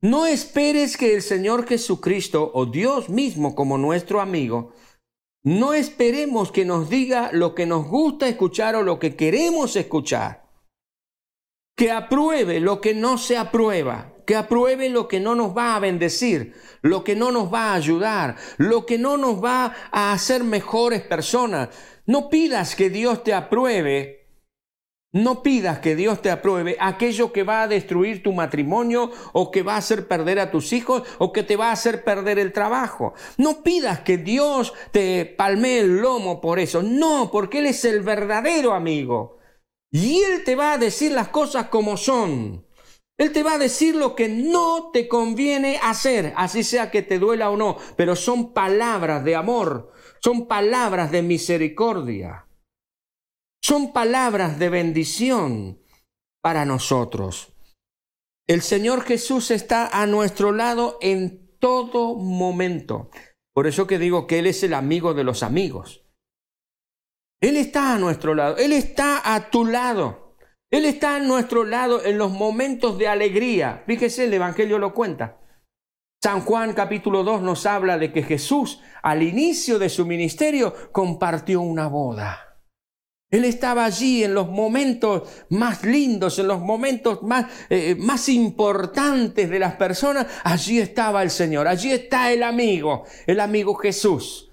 No 0.01 0.27
esperes 0.27 0.97
que 0.97 1.15
el 1.15 1.23
Señor 1.23 1.67
Jesucristo 1.67 2.51
o 2.55 2.67
Dios 2.67 3.09
mismo 3.09 3.55
como 3.55 3.77
nuestro 3.77 4.21
amigo, 4.21 4.73
no 5.45 5.75
esperemos 5.75 6.53
que 6.53 6.65
nos 6.65 6.89
diga 6.89 7.31
lo 7.33 7.55
que 7.55 7.67
nos 7.67 7.87
gusta 7.87 8.29
escuchar 8.29 8.77
o 8.77 8.83
lo 8.83 8.99
que 8.99 9.17
queremos 9.17 9.77
escuchar. 9.77 10.49
Que 11.77 11.91
apruebe 11.91 12.61
lo 12.61 12.81
que 12.81 12.95
no 12.95 13.19
se 13.19 13.37
aprueba, 13.37 14.13
que 14.29 14.37
apruebe 14.37 14.91
lo 14.91 15.09
que 15.09 15.21
no 15.21 15.35
nos 15.35 15.57
va 15.57 15.75
a 15.75 15.81
bendecir, 15.81 16.53
lo 16.83 17.03
que 17.03 17.17
no 17.17 17.33
nos 17.33 17.51
va 17.51 17.73
a 17.73 17.75
ayudar, 17.77 18.37
lo 18.59 18.85
que 18.85 18.99
no 18.99 19.17
nos 19.17 19.43
va 19.43 19.75
a 19.91 20.13
hacer 20.13 20.45
mejores 20.45 21.01
personas. 21.01 21.71
No 22.05 22.29
pidas 22.29 22.77
que 22.77 22.91
Dios 22.91 23.25
te 23.25 23.33
apruebe 23.33 24.19
no 25.11 25.43
pidas 25.43 25.79
que 25.79 25.97
Dios 25.97 26.21
te 26.21 26.31
apruebe 26.31 26.77
aquello 26.79 27.33
que 27.33 27.43
va 27.43 27.63
a 27.63 27.69
destruir 27.69 28.23
tu 28.23 28.35
matrimonio 28.35 29.11
o 29.33 29.51
que 29.51 29.63
va 29.63 29.77
a 29.77 29.79
hacer 29.79 30.07
perder 30.07 30.39
a 30.39 30.51
tus 30.51 30.75
hijos 30.75 31.05
o 31.17 31.33
que 31.33 31.43
te 31.43 31.57
va 31.57 31.71
a 31.71 31.73
hacer 31.73 32.05
perder 32.05 32.39
el 32.39 32.53
trabajo. 32.53 33.15
No 33.39 33.63
pidas 33.63 34.01
que 34.01 34.19
Dios 34.19 34.75
te 34.93 35.25
palmee 35.25 35.81
el 35.81 36.01
lomo 36.03 36.43
por 36.43 36.59
eso. 36.59 36.83
No, 36.83 37.31
porque 37.33 37.61
Él 37.61 37.67
es 37.67 37.87
el 37.87 38.03
verdadero 38.03 38.75
amigo. 38.75 39.39
Y 39.91 40.21
Él 40.21 40.45
te 40.45 40.55
va 40.55 40.75
a 40.75 40.79
decir 40.79 41.13
las 41.13 41.29
cosas 41.29 41.69
como 41.69 41.97
son. 41.97 42.68
Él 43.19 43.33
te 43.33 43.43
va 43.43 43.55
a 43.55 43.59
decir 43.59 43.97
lo 43.97 44.15
que 44.15 44.29
no 44.29 44.91
te 44.93 45.09
conviene 45.09 45.81
hacer, 45.83 46.33
así 46.37 46.63
sea 46.63 46.91
que 46.91 47.03
te 47.03 47.19
duela 47.19 47.51
o 47.51 47.57
no, 47.57 47.77
pero 47.97 48.15
son 48.15 48.53
palabras 48.53 49.25
de 49.25 49.35
amor, 49.35 49.93
son 50.21 50.47
palabras 50.47 51.11
de 51.11 51.23
misericordia. 51.23 52.49
Son 53.61 53.93
palabras 53.93 54.59
de 54.59 54.69
bendición 54.69 55.83
para 56.41 56.65
nosotros. 56.65 57.55
El 58.47 58.63
Señor 58.63 59.03
Jesús 59.03 59.51
está 59.51 59.89
a 59.89 60.07
nuestro 60.07 60.53
lado 60.53 60.97
en 61.03 61.59
todo 61.59 62.15
momento. 62.15 63.11
Por 63.53 63.67
eso 63.67 63.87
que 63.87 63.99
digo 63.99 64.27
que 64.27 64.39
Él 64.39 64.47
es 64.47 64.63
el 64.63 64.73
amigo 64.73 65.13
de 65.13 65.25
los 65.25 65.43
amigos. 65.43 66.05
Él 67.43 67.57
está 67.57 67.95
a 67.95 67.99
nuestro 67.99 68.35
lado, 68.35 68.57
Él 68.57 68.73
está 68.73 69.35
a 69.35 69.51
tu 69.51 69.67
lado. 69.67 70.28
Él 70.71 70.85
está 70.85 71.17
a 71.17 71.21
nuestro 71.21 71.65
lado 71.65 72.05
en 72.05 72.19
los 72.19 72.31
momentos 72.31 72.99
de 72.99 73.09
alegría. 73.09 73.83
Fíjese, 73.87 74.25
el 74.25 74.35
Evangelio 74.35 74.79
lo 74.79 74.93
cuenta. 74.93 75.39
San 76.23 76.41
Juan 76.41 76.75
capítulo 76.75 77.23
2 77.23 77.43
nos 77.43 77.65
habla 77.65 77.97
de 77.97 78.13
que 78.13 78.23
Jesús 78.23 78.81
al 79.03 79.23
inicio 79.23 79.79
de 79.79 79.89
su 79.89 80.05
ministerio 80.05 80.75
compartió 80.93 81.61
una 81.61 81.87
boda. 81.87 82.49
Él 83.31 83.45
estaba 83.45 83.85
allí 83.85 84.25
en 84.25 84.35
los 84.35 84.49
momentos 84.49 85.29
más 85.51 85.85
lindos, 85.85 86.39
en 86.39 86.49
los 86.49 86.61
momentos 86.61 87.23
más, 87.23 87.47
eh, 87.69 87.95
más 87.99 88.29
importantes 88.29 89.49
de 89.49 89.59
las 89.59 89.75
personas. 89.77 90.27
Allí 90.45 90.81
estaba 90.81 91.23
el 91.23 91.31
Señor, 91.31 91.69
allí 91.69 91.93
está 91.93 92.33
el 92.33 92.43
amigo, 92.43 93.05
el 93.27 93.41
amigo 93.41 93.75
Jesús. 93.75 94.48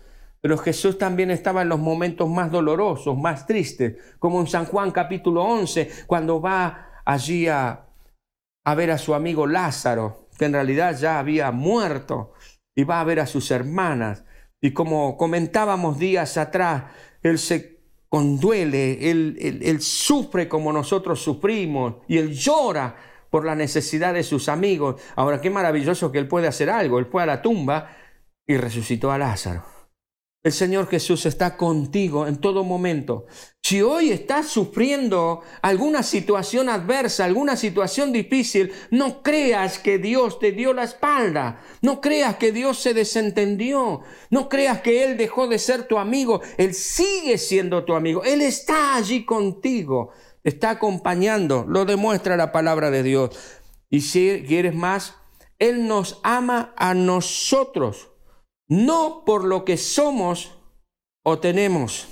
Pero 0.45 0.59
Jesús 0.59 0.99
también 0.99 1.31
estaba 1.31 1.63
en 1.63 1.69
los 1.69 1.79
momentos 1.79 2.29
más 2.29 2.51
dolorosos, 2.51 3.17
más 3.17 3.47
tristes, 3.47 3.95
como 4.19 4.39
en 4.39 4.45
San 4.45 4.65
Juan 4.65 4.91
capítulo 4.91 5.43
11, 5.43 5.89
cuando 6.05 6.39
va 6.39 7.01
allí 7.03 7.47
a, 7.47 7.87
ver 8.77 8.91
a 8.91 8.99
su 8.99 9.15
amigo 9.15 9.47
Lázaro, 9.47 10.29
que 10.37 10.45
en 10.45 10.53
realidad 10.53 10.95
ya 10.99 11.17
había 11.17 11.49
muerto, 11.49 12.33
y 12.75 12.83
va 12.83 13.01
a 13.01 13.03
ver 13.03 13.21
a 13.21 13.25
sus 13.25 13.49
hermanas. 13.49 14.23
Y 14.61 14.69
como 14.69 15.17
comentábamos 15.17 15.97
días 15.97 16.37
atrás, 16.37 16.91
él 17.23 17.39
se 17.39 17.79
conduele, 18.07 19.09
él, 19.09 19.39
él, 19.63 19.81
sufre 19.81 20.47
como 20.47 20.71
nosotros 20.71 21.23
sufrimos 21.23 22.03
y 22.07 22.19
él 22.19 22.33
llora 22.33 22.95
por 23.31 23.45
la 23.45 23.55
necesidad 23.55 24.13
de 24.13 24.21
sus 24.21 24.47
amigos. 24.47 25.01
Ahora, 25.15 25.41
qué 25.41 25.49
maravilloso 25.49 26.11
que 26.11 26.19
él 26.19 26.27
puede 26.27 26.45
hacer 26.45 26.69
algo. 26.69 26.99
Él 26.99 27.07
fue 27.07 27.23
a 27.23 27.25
la 27.25 27.41
tumba 27.41 27.97
y 28.45 28.57
resucitó 28.57 29.11
a 29.11 29.17
Lázaro. 29.17 29.74
El 30.45 30.53
Señor 30.53 30.87
Jesús 30.87 31.25
está 31.25 31.57
contigo 31.57 32.27
en 32.27 32.37
todo 32.37 32.63
momento. 32.63 33.25
Si 33.63 33.81
hoy 33.81 34.11
estás 34.11 34.45
sufriendo 34.45 35.41
alguna 35.63 36.03
situación 36.03 36.69
adversa, 36.69 37.25
alguna 37.25 37.55
situación 37.55 38.11
difícil, 38.11 38.71
no 38.91 39.23
creas 39.23 39.79
que 39.79 39.97
Dios 39.97 40.37
te 40.37 40.51
dio 40.51 40.71
la 40.71 40.83
espalda. 40.83 41.63
No 41.81 41.99
creas 41.99 42.35
que 42.35 42.51
Dios 42.51 42.77
se 42.77 42.93
desentendió. 42.93 44.01
No 44.29 44.47
creas 44.47 44.81
que 44.81 45.03
Él 45.03 45.17
dejó 45.17 45.47
de 45.47 45.57
ser 45.57 45.87
tu 45.87 45.97
amigo. 45.97 46.41
Él 46.57 46.75
sigue 46.75 47.39
siendo 47.39 47.83
tu 47.83 47.95
amigo. 47.95 48.23
Él 48.23 48.43
está 48.43 48.97
allí 48.97 49.25
contigo. 49.25 50.11
Está 50.43 50.69
acompañando. 50.69 51.65
Lo 51.67 51.85
demuestra 51.85 52.37
la 52.37 52.51
palabra 52.51 52.91
de 52.91 53.01
Dios. 53.01 53.31
Y 53.89 54.01
si 54.01 54.43
quieres 54.47 54.75
más, 54.75 55.15
Él 55.57 55.87
nos 55.87 56.19
ama 56.21 56.71
a 56.77 56.93
nosotros 56.93 58.09
no 58.67 59.23
por 59.25 59.43
lo 59.43 59.65
que 59.65 59.77
somos 59.77 60.57
o 61.23 61.39
tenemos, 61.39 62.07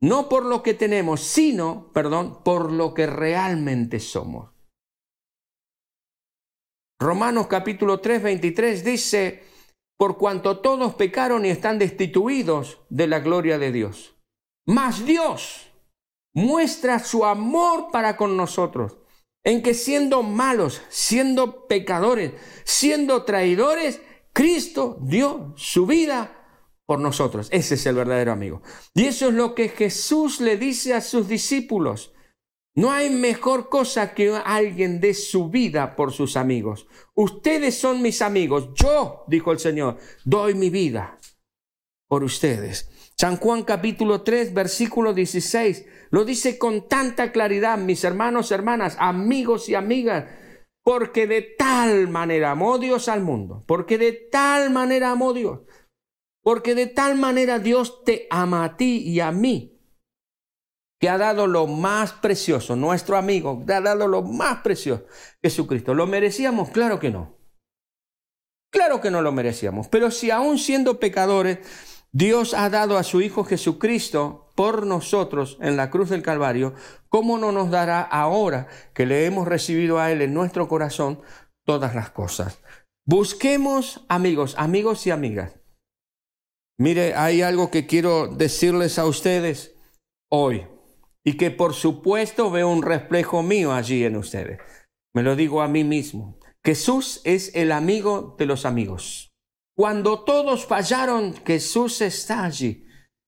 no 0.00 0.28
por 0.28 0.44
lo 0.44 0.62
que 0.62 0.74
tenemos, 0.74 1.20
sino, 1.22 1.90
perdón, 1.92 2.42
por 2.42 2.72
lo 2.72 2.94
que 2.94 3.06
realmente 3.06 4.00
somos. 4.00 4.50
Romanos 7.00 7.48
capítulo 7.48 8.00
3, 8.00 8.22
23 8.22 8.84
dice, 8.84 9.44
por 9.98 10.16
cuanto 10.16 10.60
todos 10.60 10.94
pecaron 10.94 11.44
y 11.44 11.50
están 11.50 11.78
destituidos 11.78 12.78
de 12.88 13.06
la 13.06 13.20
gloria 13.20 13.58
de 13.58 13.72
Dios. 13.72 14.14
Mas 14.66 15.04
Dios 15.04 15.70
muestra 16.34 16.98
su 16.98 17.24
amor 17.24 17.90
para 17.92 18.16
con 18.16 18.36
nosotros, 18.36 18.98
en 19.44 19.62
que 19.62 19.74
siendo 19.74 20.22
malos, 20.22 20.82
siendo 20.88 21.66
pecadores, 21.66 22.32
siendo 22.64 23.24
traidores, 23.24 24.00
Cristo 24.34 24.98
dio 25.00 25.54
su 25.56 25.86
vida 25.86 26.44
por 26.86 26.98
nosotros. 26.98 27.48
Ese 27.52 27.76
es 27.76 27.86
el 27.86 27.94
verdadero 27.94 28.32
amigo. 28.32 28.62
Y 28.92 29.04
eso 29.04 29.28
es 29.28 29.34
lo 29.34 29.54
que 29.54 29.68
Jesús 29.68 30.40
le 30.40 30.56
dice 30.56 30.92
a 30.92 31.00
sus 31.00 31.28
discípulos. 31.28 32.12
No 32.74 32.90
hay 32.90 33.10
mejor 33.10 33.68
cosa 33.68 34.12
que 34.12 34.34
alguien 34.44 35.00
dé 35.00 35.14
su 35.14 35.48
vida 35.48 35.94
por 35.94 36.12
sus 36.12 36.36
amigos. 36.36 36.88
Ustedes 37.14 37.78
son 37.78 38.02
mis 38.02 38.20
amigos. 38.20 38.70
Yo, 38.74 39.24
dijo 39.28 39.52
el 39.52 39.60
Señor, 39.60 39.98
doy 40.24 40.54
mi 40.54 40.68
vida 40.68 41.16
por 42.08 42.24
ustedes. 42.24 42.90
San 43.16 43.36
Juan 43.36 43.62
capítulo 43.62 44.22
3, 44.22 44.52
versículo 44.52 45.14
16, 45.14 45.86
lo 46.10 46.24
dice 46.24 46.58
con 46.58 46.88
tanta 46.88 47.30
claridad, 47.30 47.78
mis 47.78 48.02
hermanos, 48.02 48.50
hermanas, 48.50 48.96
amigos 48.98 49.68
y 49.68 49.76
amigas 49.76 50.24
porque 50.84 51.26
de 51.26 51.40
tal 51.40 52.08
manera 52.08 52.50
amó 52.50 52.78
Dios 52.78 53.08
al 53.08 53.22
mundo, 53.22 53.64
porque 53.66 53.96
de 53.96 54.12
tal 54.12 54.70
manera 54.70 55.10
amó 55.10 55.32
Dios, 55.32 55.60
porque 56.42 56.74
de 56.74 56.86
tal 56.86 57.16
manera 57.16 57.58
Dios 57.58 58.04
te 58.04 58.26
ama 58.30 58.64
a 58.64 58.76
ti 58.76 58.98
y 58.98 59.20
a 59.20 59.32
mí, 59.32 59.80
que 61.00 61.08
ha 61.08 61.16
dado 61.16 61.46
lo 61.46 61.66
más 61.66 62.12
precioso, 62.12 62.76
nuestro 62.76 63.16
amigo, 63.16 63.64
ha 63.66 63.80
dado 63.80 64.06
lo 64.06 64.22
más 64.22 64.60
precioso, 64.60 65.06
Jesucristo. 65.42 65.94
¿Lo 65.94 66.06
merecíamos? 66.06 66.70
Claro 66.70 67.00
que 67.00 67.10
no. 67.10 67.38
Claro 68.70 69.00
que 69.00 69.10
no 69.10 69.22
lo 69.22 69.32
merecíamos, 69.32 69.88
pero 69.88 70.10
si 70.10 70.30
aún 70.30 70.58
siendo 70.58 70.98
pecadores, 70.98 71.58
Dios 72.12 72.54
ha 72.54 72.68
dado 72.68 72.98
a 72.98 73.04
su 73.04 73.22
Hijo 73.22 73.44
Jesucristo 73.44 74.43
por 74.54 74.86
nosotros 74.86 75.58
en 75.60 75.76
la 75.76 75.90
cruz 75.90 76.10
del 76.10 76.22
Calvario, 76.22 76.74
¿cómo 77.08 77.38
no 77.38 77.52
nos 77.52 77.70
dará 77.70 78.00
ahora 78.00 78.68
que 78.94 79.06
le 79.06 79.26
hemos 79.26 79.48
recibido 79.48 79.98
a 79.98 80.12
Él 80.12 80.22
en 80.22 80.34
nuestro 80.34 80.68
corazón 80.68 81.20
todas 81.64 81.94
las 81.94 82.10
cosas? 82.10 82.60
Busquemos 83.06 84.04
amigos, 84.08 84.54
amigos 84.56 85.06
y 85.06 85.10
amigas. 85.10 85.60
Mire, 86.78 87.14
hay 87.14 87.42
algo 87.42 87.70
que 87.70 87.86
quiero 87.86 88.28
decirles 88.28 88.98
a 88.98 89.06
ustedes 89.06 89.76
hoy 90.30 90.66
y 91.24 91.36
que 91.36 91.50
por 91.50 91.74
supuesto 91.74 92.50
veo 92.50 92.68
un 92.68 92.82
reflejo 92.82 93.42
mío 93.42 93.72
allí 93.72 94.04
en 94.04 94.16
ustedes. 94.16 94.60
Me 95.14 95.22
lo 95.22 95.36
digo 95.36 95.62
a 95.62 95.68
mí 95.68 95.84
mismo. 95.84 96.38
Jesús 96.64 97.20
es 97.24 97.54
el 97.54 97.72
amigo 97.72 98.34
de 98.38 98.46
los 98.46 98.64
amigos. 98.64 99.32
Cuando 99.76 100.24
todos 100.24 100.66
fallaron, 100.66 101.34
Jesús 101.44 102.00
está 102.00 102.44
allí. 102.44 102.83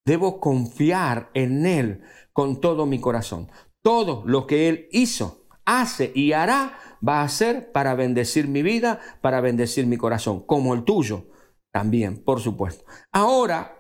Debo 0.07 0.41
confiar 0.41 1.31
en 1.35 1.67
Él 1.67 2.03
con 2.33 2.61
todo 2.61 2.87
mi 2.87 3.01
corazón. 3.01 3.51
Todo 3.83 4.23
lo 4.25 4.47
que 4.47 4.69
Él 4.69 4.89
hizo, 4.93 5.47
hace 5.65 6.13
y 6.15 6.33
hará 6.33 6.79
va 7.07 7.23
a 7.23 7.29
ser 7.29 7.73
para 7.73 7.95
bendecir 7.95 8.49
mi 8.49 8.63
vida, 8.63 9.01
para 9.21 9.41
bendecir 9.41 9.87
mi 9.87 9.97
corazón, 9.97 10.47
como 10.47 10.75
el 10.75 10.85
tuyo 10.85 11.27
también, 11.73 12.23
por 12.25 12.41
supuesto. 12.41 12.85
Ahora, 13.13 13.77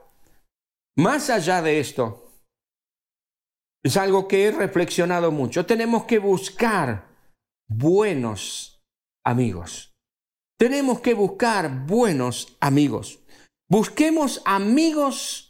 más 0.97 1.31
allá 1.31 1.63
de 1.63 1.81
esto, 1.81 2.27
es 3.83 3.97
algo 3.97 4.27
que 4.27 4.47
he 4.47 4.51
reflexionado 4.51 5.31
mucho. 5.31 5.65
Tenemos 5.65 6.05
que 6.05 6.19
buscar 6.19 7.09
buenos 7.69 8.85
amigos. 9.25 9.95
Tenemos 10.59 11.01
que 11.01 11.15
buscar 11.15 11.87
buenos 11.87 12.57
amigos. 12.61 13.21
Busquemos 13.69 14.43
amigos 14.45 15.46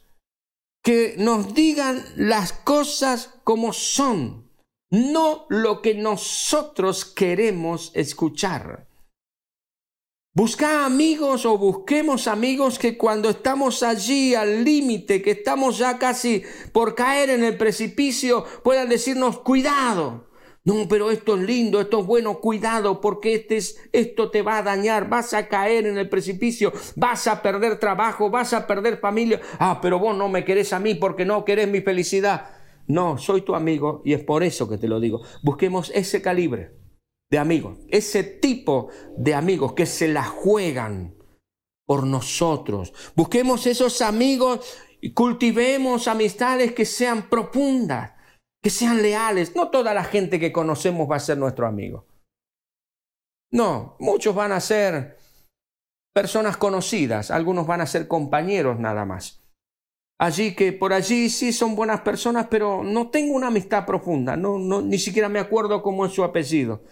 que 0.87 1.17
nos 1.19 1.53
digan 1.53 2.05
las 2.15 2.53
cosas 2.53 3.35
como 3.43 3.73
son. 3.73 4.53
no 4.89 5.47
lo 5.49 5.83
que 5.83 5.95
nosotros 5.95 7.05
queremos 7.05 7.91
escuchar. 7.93 8.87
Busca 10.33 10.87
amigos 10.87 11.45
o 11.45 11.59
busquemos 11.59 12.29
amigos 12.29 12.79
que 12.79 12.97
cuando 12.97 13.31
estamos 13.31 13.83
allí 13.83 14.37
al 14.37 14.63
límite, 14.63 15.23
que 15.23 15.33
estamos 15.33 15.77
ya 15.77 15.99
casi 15.99 16.45
por 16.71 16.95
caer 16.95 17.31
en 17.31 17.43
el 17.43 17.57
precipicio, 17.57 18.45
puedan 18.63 18.89
decirnos, 18.89 19.41
cuidado. 19.41 20.29
No, 20.67 20.89
pero 20.89 21.13
esto 21.13 21.37
es 21.37 21.43
lindo, 21.43 21.81
esto 21.81 22.01
es 22.01 22.07
bueno, 22.07 22.41
cuidado, 22.41 23.01
porque 23.01 23.37
este 23.37 23.57
es, 23.57 23.79
esto 23.93 24.33
te 24.33 24.43
va 24.43 24.59
a 24.59 24.63
dañar, 24.63 25.09
vas 25.09 25.33
a 25.33 25.47
caer 25.47 25.87
en 25.87 25.97
el 25.97 26.09
precipicio, 26.09 26.73
vas 26.97 27.29
a 27.29 27.41
perder 27.41 27.79
trabajo, 27.79 28.31
vas 28.31 28.53
a 28.53 28.67
perder 28.67 28.99
familia. 28.99 29.41
Ah, 29.61 29.79
pero 29.81 30.01
vos 30.01 30.17
no 30.17 30.29
me 30.29 30.45
querés 30.45 30.73
a 30.73 30.81
mí 30.81 30.97
porque 30.97 31.25
no 31.25 31.45
querés 31.45 31.69
mi 31.69 31.83
felicidad. 31.83 32.51
No, 32.89 33.17
soy 33.17 33.43
tu 33.43 33.55
amigo 33.55 34.03
y 34.05 34.13
es 34.13 34.25
por 34.25 34.43
eso 34.43 34.69
que 34.69 34.77
te 34.77 34.89
lo 34.89 34.99
digo. 34.99 35.23
Busquemos 35.45 35.93
ese 35.95 36.21
calibre 36.21 36.73
de 37.31 37.39
amigos, 37.39 37.79
ese 37.89 38.25
tipo 38.25 38.89
de 39.17 39.35
amigos 39.35 39.73
que 39.73 39.87
se 39.87 40.09
la 40.09 40.25
juegan 40.25 41.15
por 41.87 42.05
nosotros. 42.05 42.93
Busquemos 43.15 43.69
esos 43.69 44.03
amigos 44.03 44.61
y 45.01 45.13
cultivemos 45.13 46.09
amistades 46.09 46.73
que 46.73 46.85
sean 46.85 47.29
profundas, 47.29 48.15
que 48.63 48.71
sean 48.71 49.03
leales. 49.03 49.55
No 49.55 49.71
toda 49.71 49.95
la 49.95 50.05
gente 50.05 50.41
que 50.41 50.53
conocemos 50.53 51.11
va 51.11 51.17
a 51.17 51.21
ser 51.21 51.39
nuestro 51.39 51.67
amigo. 51.67 52.07
No, 53.53 53.97
muchos 54.01 54.35
van 54.35 54.53
a 54.53 54.61
ser 54.61 55.19
personas 56.15 56.57
conocidas, 56.57 57.31
algunos 57.31 57.67
van 57.67 57.81
a 57.81 57.87
ser 57.87 58.09
compañeros 58.09 58.79
nada 58.79 59.05
más. 59.05 59.43
Allí 60.19 60.55
que 60.55 60.73
por 60.73 60.93
allí 60.93 61.29
sí 61.29 61.53
son 61.53 61.77
buenas 61.77 62.01
personas, 62.01 62.47
pero 62.51 62.83
no 62.83 63.11
tengo 63.11 63.35
una 63.35 63.49
amistad 63.49 63.85
profunda, 63.85 64.37
no, 64.37 64.59
no, 64.59 64.81
ni 64.81 64.99
siquiera 64.99 65.29
me 65.29 65.39
acuerdo 65.39 65.83
cómo 65.83 66.07
es 66.07 66.13
su 66.13 66.25
apellido. 66.25 66.85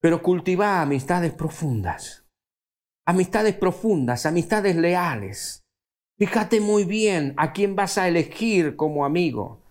Pero 0.00 0.22
cultiva 0.22 0.80
amistades 0.80 1.32
profundas. 1.32 2.26
Amistades 3.06 3.54
profundas, 3.54 4.26
amistades 4.26 4.74
leales. 4.76 5.62
Fíjate 6.18 6.60
muy 6.60 6.84
bien 6.84 7.34
a 7.36 7.52
quién 7.52 7.76
vas 7.76 7.98
a 7.98 8.08
elegir 8.08 8.74
como 8.76 9.04
amigo. 9.04 9.61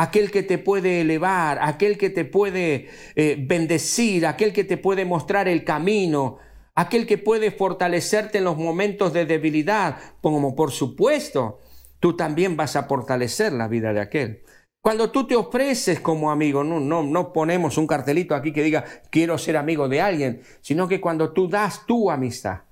Aquel 0.00 0.30
que 0.30 0.42
te 0.42 0.56
puede 0.56 1.02
elevar, 1.02 1.58
aquel 1.60 1.98
que 1.98 2.08
te 2.08 2.24
puede 2.24 2.88
eh, 3.16 3.36
bendecir, 3.38 4.24
aquel 4.24 4.54
que 4.54 4.64
te 4.64 4.78
puede 4.78 5.04
mostrar 5.04 5.46
el 5.46 5.62
camino, 5.62 6.38
aquel 6.74 7.06
que 7.06 7.18
puede 7.18 7.50
fortalecerte 7.50 8.38
en 8.38 8.44
los 8.44 8.56
momentos 8.56 9.12
de 9.12 9.26
debilidad, 9.26 9.98
como 10.22 10.56
por 10.56 10.70
supuesto 10.70 11.58
tú 11.98 12.16
también 12.16 12.56
vas 12.56 12.76
a 12.76 12.84
fortalecer 12.84 13.52
la 13.52 13.68
vida 13.68 13.92
de 13.92 14.00
aquel. 14.00 14.42
Cuando 14.82 15.10
tú 15.10 15.26
te 15.26 15.36
ofreces 15.36 16.00
como 16.00 16.30
amigo, 16.30 16.64
no, 16.64 16.80
no, 16.80 17.02
no 17.02 17.34
ponemos 17.34 17.76
un 17.76 17.86
cartelito 17.86 18.34
aquí 18.34 18.54
que 18.54 18.62
diga 18.62 18.86
quiero 19.10 19.36
ser 19.36 19.58
amigo 19.58 19.86
de 19.86 20.00
alguien, 20.00 20.40
sino 20.62 20.88
que 20.88 20.98
cuando 20.98 21.34
tú 21.34 21.46
das 21.46 21.84
tu 21.84 22.10
amistad, 22.10 22.62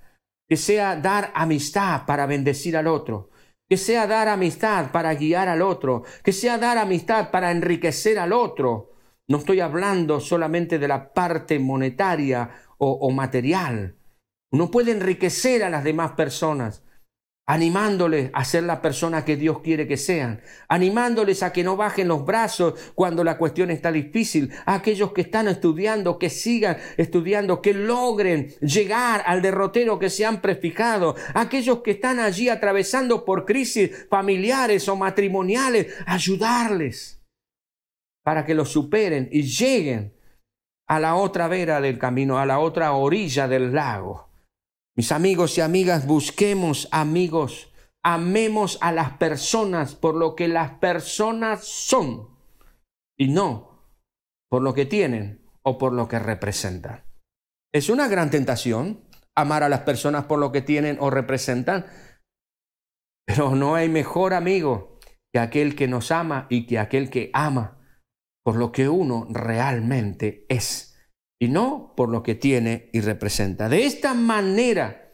que 0.48 0.56
sea 0.56 0.96
dar 0.96 1.30
amistad 1.34 2.06
para 2.06 2.24
bendecir 2.24 2.74
al 2.74 2.86
otro, 2.86 3.27
que 3.68 3.76
sea 3.76 4.06
dar 4.06 4.28
amistad 4.28 4.90
para 4.90 5.14
guiar 5.14 5.48
al 5.48 5.62
otro, 5.62 6.04
que 6.24 6.32
sea 6.32 6.58
dar 6.58 6.78
amistad 6.78 7.30
para 7.30 7.50
enriquecer 7.50 8.18
al 8.18 8.32
otro. 8.32 8.94
No 9.28 9.38
estoy 9.38 9.60
hablando 9.60 10.20
solamente 10.20 10.78
de 10.78 10.88
la 10.88 11.12
parte 11.12 11.58
monetaria 11.58 12.50
o, 12.78 13.10
material. 13.10 13.96
Uno 14.50 14.70
puede 14.70 14.92
enriquecer 14.92 15.62
a 15.64 15.70
las 15.70 15.84
demás 15.84 16.12
personas 16.12 16.82
animándoles 17.48 18.30
a 18.34 18.44
ser 18.44 18.64
la 18.64 18.82
persona 18.82 19.24
que 19.24 19.36
Dios 19.36 19.60
quiere 19.60 19.88
que 19.88 19.96
sean, 19.96 20.42
animándoles 20.68 21.42
a 21.42 21.50
que 21.50 21.64
no 21.64 21.78
bajen 21.78 22.06
los 22.06 22.26
brazos 22.26 22.74
cuando 22.94 23.24
la 23.24 23.38
cuestión 23.38 23.70
está 23.70 23.90
difícil, 23.90 24.52
a 24.66 24.74
aquellos 24.74 25.12
que 25.12 25.22
están 25.22 25.48
estudiando, 25.48 26.18
que 26.18 26.28
sigan 26.28 26.76
estudiando, 26.98 27.62
que 27.62 27.72
logren 27.72 28.48
llegar 28.60 29.22
al 29.24 29.40
derrotero 29.40 29.98
que 29.98 30.10
se 30.10 30.26
han 30.26 30.42
prefijado, 30.42 31.16
a 31.32 31.40
aquellos 31.40 31.78
que 31.78 31.92
están 31.92 32.20
allí 32.20 32.50
atravesando 32.50 33.24
por 33.24 33.46
crisis 33.46 34.06
familiares 34.10 34.86
o 34.86 34.96
matrimoniales, 34.96 35.94
ayudarles 36.04 37.22
para 38.22 38.44
que 38.44 38.52
los 38.52 38.70
superen 38.70 39.26
y 39.32 39.44
lleguen 39.44 40.12
a 40.86 41.00
la 41.00 41.14
otra 41.14 41.48
vera 41.48 41.80
del 41.80 41.98
camino, 41.98 42.38
a 42.38 42.44
la 42.44 42.58
otra 42.58 42.92
orilla 42.92 43.48
del 43.48 43.72
lago. 43.72 44.27
Mis 44.98 45.12
amigos 45.12 45.56
y 45.56 45.60
amigas, 45.60 46.08
busquemos 46.08 46.88
amigos, 46.90 47.72
amemos 48.04 48.78
a 48.80 48.90
las 48.90 49.12
personas 49.12 49.94
por 49.94 50.16
lo 50.16 50.34
que 50.34 50.48
las 50.48 50.72
personas 50.80 51.62
son 51.62 52.36
y 53.16 53.28
no 53.28 53.94
por 54.50 54.60
lo 54.60 54.74
que 54.74 54.86
tienen 54.86 55.46
o 55.62 55.78
por 55.78 55.92
lo 55.92 56.08
que 56.08 56.18
representan. 56.18 57.04
Es 57.72 57.90
una 57.90 58.08
gran 58.08 58.30
tentación 58.30 59.08
amar 59.36 59.62
a 59.62 59.68
las 59.68 59.82
personas 59.82 60.24
por 60.24 60.40
lo 60.40 60.50
que 60.50 60.62
tienen 60.62 60.96
o 60.98 61.10
representan, 61.10 61.86
pero 63.24 63.54
no 63.54 63.76
hay 63.76 63.88
mejor 63.88 64.34
amigo 64.34 64.98
que 65.32 65.38
aquel 65.38 65.76
que 65.76 65.86
nos 65.86 66.10
ama 66.10 66.48
y 66.50 66.66
que 66.66 66.80
aquel 66.80 67.08
que 67.08 67.30
ama 67.34 67.78
por 68.42 68.56
lo 68.56 68.72
que 68.72 68.88
uno 68.88 69.28
realmente 69.30 70.44
es 70.48 70.87
y 71.38 71.48
no 71.48 71.94
por 71.96 72.08
lo 72.08 72.22
que 72.22 72.34
tiene 72.34 72.90
y 72.92 73.00
representa. 73.00 73.68
De 73.68 73.86
esta 73.86 74.14
manera, 74.14 75.12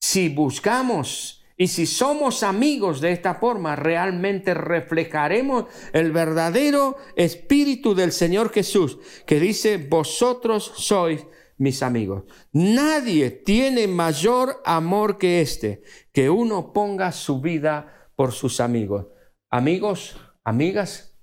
si 0.00 0.28
buscamos 0.28 1.44
y 1.56 1.66
si 1.66 1.86
somos 1.86 2.44
amigos 2.44 3.00
de 3.00 3.10
esta 3.10 3.34
forma, 3.34 3.74
realmente 3.74 4.54
reflejaremos 4.54 5.64
el 5.92 6.12
verdadero 6.12 6.96
espíritu 7.16 7.96
del 7.96 8.12
Señor 8.12 8.52
Jesús, 8.52 8.98
que 9.26 9.40
dice, 9.40 9.76
vosotros 9.76 10.72
sois 10.76 11.26
mis 11.56 11.82
amigos. 11.82 12.22
Nadie 12.52 13.30
tiene 13.30 13.88
mayor 13.88 14.62
amor 14.64 15.18
que 15.18 15.40
este, 15.40 15.82
que 16.12 16.30
uno 16.30 16.72
ponga 16.72 17.10
su 17.10 17.40
vida 17.40 18.10
por 18.14 18.30
sus 18.32 18.60
amigos. 18.60 19.06
Amigos, 19.50 20.16
amigas, 20.44 21.18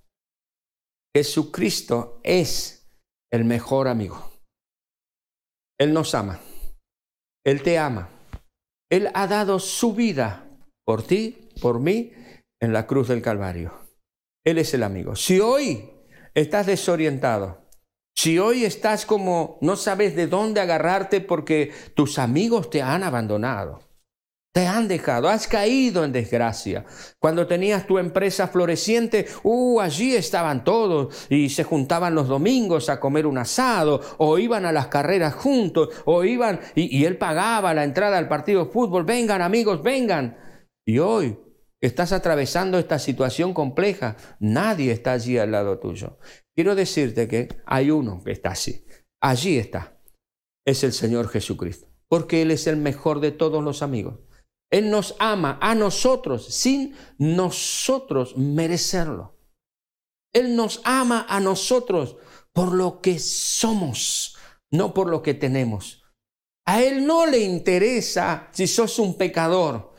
Jesucristo 1.16 2.20
es 2.24 2.85
el 3.36 3.46
mejor 3.46 3.88
amigo. 3.88 4.32
Él 5.78 5.94
nos 5.94 6.16
ama. 6.16 6.40
Él 7.46 7.62
te 7.62 7.78
ama. 7.78 8.10
Él 8.90 9.10
ha 9.14 9.28
dado 9.28 9.60
su 9.60 9.94
vida 9.94 10.48
por 10.86 11.04
ti, 11.04 11.50
por 11.62 11.80
mí, 11.80 12.14
en 12.62 12.72
la 12.72 12.88
cruz 12.88 13.10
del 13.10 13.22
Calvario. 13.22 13.74
Él 14.46 14.58
es 14.58 14.74
el 14.74 14.84
amigo. 14.84 15.16
Si 15.16 15.40
hoy 15.40 15.90
estás 16.34 16.66
desorientado, 16.66 17.66
si 18.16 18.40
hoy 18.40 18.64
estás 18.64 19.06
como 19.06 19.58
no 19.62 19.76
sabes 19.76 20.16
de 20.16 20.28
dónde 20.28 20.62
agarrarte 20.62 21.20
porque 21.20 21.74
tus 21.94 22.18
amigos 22.18 22.70
te 22.70 22.82
han 22.82 23.04
abandonado, 23.04 23.82
te 24.56 24.68
han 24.68 24.88
dejado, 24.88 25.28
has 25.28 25.50
caído 25.50 26.06
en 26.06 26.14
desgracia. 26.14 26.86
Cuando 27.20 27.46
tenías 27.46 27.86
tu 27.86 28.00
empresa 28.00 28.48
floreciente, 28.48 29.26
uh, 29.44 29.82
allí 29.82 30.16
estaban 30.16 30.64
todos 30.64 31.28
y 31.30 31.50
se 31.50 31.66
juntaban 31.66 32.16
los 32.16 32.30
domingos 32.30 32.88
a 32.88 33.02
comer 33.02 33.28
un 33.28 33.38
asado 33.38 34.00
o 34.18 34.40
iban 34.40 34.66
a 34.66 34.72
las 34.72 34.88
carreras 34.88 35.34
juntos 35.34 35.90
o 36.06 36.24
iban 36.24 36.62
y, 36.74 36.98
y 36.98 37.04
él 37.04 37.18
pagaba 37.18 37.74
la 37.74 37.84
entrada 37.84 38.18
al 38.18 38.30
partido 38.30 38.64
de 38.64 38.72
fútbol. 38.72 39.04
Vengan 39.04 39.42
amigos, 39.42 39.84
vengan. 39.84 40.38
Y 40.88 41.00
hoy 41.00 41.38
estás 41.82 42.14
atravesando 42.14 42.80
esta 42.80 42.98
situación 42.98 43.54
compleja. 43.54 44.16
Nadie 44.40 44.94
está 44.94 45.12
allí 45.12 45.38
al 45.38 45.52
lado 45.52 45.80
tuyo. 45.80 46.18
Quiero 46.56 46.76
decirte 46.76 47.28
que 47.28 47.50
hay 47.66 47.92
uno 47.92 48.24
que 48.24 48.32
está 48.32 48.52
así. 48.52 48.86
Allí 49.22 49.58
está. 49.58 50.00
Es 50.66 50.86
el 50.86 50.94
Señor 50.94 51.28
Jesucristo. 51.28 51.90
Porque 52.08 52.42
Él 52.42 52.52
es 52.52 52.68
el 52.68 52.78
mejor 52.78 53.20
de 53.20 53.34
todos 53.34 53.62
los 53.62 53.82
amigos. 53.82 54.20
Él 54.72 54.90
nos 54.90 55.16
ama 55.20 55.58
a 55.62 55.76
nosotros 55.76 56.54
sin 56.54 56.96
nosotros 57.18 58.36
merecerlo. 58.38 59.38
Él 60.34 60.56
nos 60.56 60.82
ama 60.84 61.26
a 61.30 61.40
nosotros 61.40 62.18
por 62.52 62.74
lo 62.74 63.02
que 63.02 63.20
somos, 63.20 64.38
no 64.72 64.94
por 64.94 65.10
lo 65.10 65.22
que 65.22 65.34
tenemos. 65.34 66.04
A 66.66 66.82
Él 66.82 67.06
no 67.06 67.26
le 67.26 67.40
interesa 67.40 68.50
si 68.52 68.68
sos 68.68 68.98
un 69.00 69.18
pecador. 69.18 69.94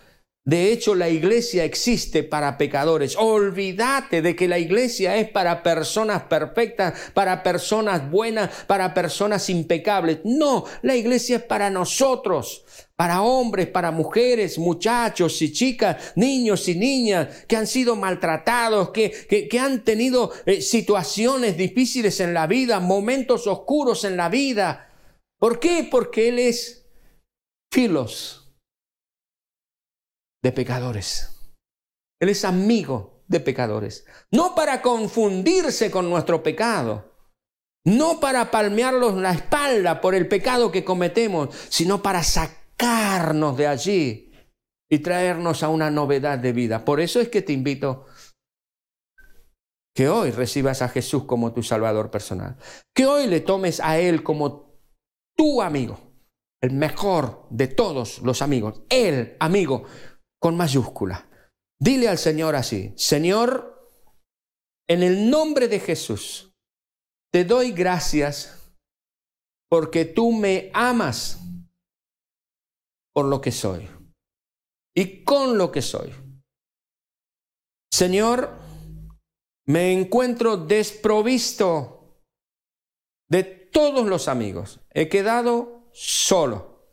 De 0.44 0.70
hecho, 0.70 0.94
la 0.94 1.08
iglesia 1.08 1.64
existe 1.64 2.22
para 2.22 2.56
pecadores. 2.56 3.16
Olvídate 3.18 4.22
de 4.22 4.36
que 4.36 4.46
la 4.46 4.60
iglesia 4.60 5.16
es 5.16 5.28
para 5.28 5.62
personas 5.64 6.22
perfectas, 6.24 6.94
para 7.14 7.42
personas 7.42 8.08
buenas, 8.10 8.50
para 8.68 8.94
personas 8.94 9.50
impecables. 9.50 10.20
No, 10.24 10.64
la 10.82 10.94
iglesia 10.94 11.38
es 11.38 11.42
para 11.42 11.68
nosotros, 11.68 12.64
para 12.96 13.20
hombres, 13.20 13.68
para 13.68 13.90
mujeres, 13.90 14.58
muchachos 14.58 15.40
y 15.42 15.52
chicas, 15.52 16.12
niños 16.16 16.66
y 16.68 16.74
niñas 16.74 17.44
que 17.46 17.56
han 17.56 17.66
sido 17.66 17.94
maltratados, 17.94 18.90
que, 18.90 19.10
que, 19.28 19.60
han 19.60 19.84
tenido 19.84 20.32
eh, 20.46 20.62
situaciones 20.62 21.58
difíciles 21.58 22.20
en 22.20 22.32
la 22.32 22.46
vida, 22.46 22.80
momentos 22.80 23.46
oscuros 23.46 24.04
en 24.04 24.16
la 24.16 24.30
vida. 24.30 24.94
¿Por 25.38 25.60
qué? 25.60 25.86
Porque 25.90 26.28
Él 26.30 26.38
es 26.38 26.88
filos 27.70 28.56
de 30.42 30.52
pecadores. 30.52 31.32
Él 32.18 32.30
es 32.30 32.46
amigo 32.46 33.24
de 33.28 33.40
pecadores, 33.40 34.06
no 34.30 34.54
para 34.54 34.80
confundirse 34.80 35.90
con 35.90 36.08
nuestro 36.08 36.42
pecado, 36.42 37.12
no 37.84 38.20
para 38.20 38.50
palmearlos 38.50 39.16
la 39.16 39.32
espalda 39.32 40.00
por 40.00 40.14
el 40.14 40.28
pecado 40.28 40.72
que 40.72 40.84
cometemos, 40.84 41.54
sino 41.68 42.02
para 42.02 42.22
de 43.56 43.66
allí 43.66 44.32
y 44.90 44.98
traernos 44.98 45.62
a 45.62 45.68
una 45.68 45.90
novedad 45.90 46.38
de 46.38 46.52
vida. 46.52 46.84
Por 46.84 47.00
eso 47.00 47.20
es 47.20 47.28
que 47.28 47.42
te 47.42 47.52
invito 47.52 48.06
que 49.94 50.08
hoy 50.08 50.30
recibas 50.30 50.82
a 50.82 50.88
Jesús 50.88 51.24
como 51.24 51.52
tu 51.52 51.62
Salvador 51.62 52.10
personal, 52.10 52.56
que 52.94 53.06
hoy 53.06 53.26
le 53.26 53.40
tomes 53.40 53.80
a 53.80 53.98
Él 53.98 54.22
como 54.22 54.78
tu 55.36 55.62
amigo, 55.62 55.98
el 56.62 56.72
mejor 56.72 57.46
de 57.50 57.68
todos 57.68 58.20
los 58.20 58.42
amigos, 58.42 58.82
el 58.90 59.36
amigo 59.40 59.84
con 60.40 60.56
mayúscula. 60.56 61.28
Dile 61.80 62.08
al 62.08 62.18
Señor 62.18 62.56
así, 62.56 62.92
Señor, 62.96 63.90
en 64.88 65.02
el 65.02 65.30
nombre 65.30 65.68
de 65.68 65.80
Jesús, 65.80 66.54
te 67.32 67.44
doy 67.44 67.72
gracias 67.72 68.72
porque 69.68 70.04
tú 70.04 70.30
me 70.32 70.70
amas 70.72 71.40
por 73.16 73.24
lo 73.24 73.40
que 73.40 73.50
soy 73.50 73.88
y 74.94 75.24
con 75.24 75.56
lo 75.56 75.72
que 75.72 75.80
soy. 75.80 76.12
Señor, 77.90 78.60
me 79.66 79.90
encuentro 79.90 80.58
desprovisto 80.58 82.20
de 83.26 83.42
todos 83.72 84.06
los 84.06 84.28
amigos. 84.28 84.80
He 84.90 85.08
quedado 85.08 85.88
solo. 85.94 86.92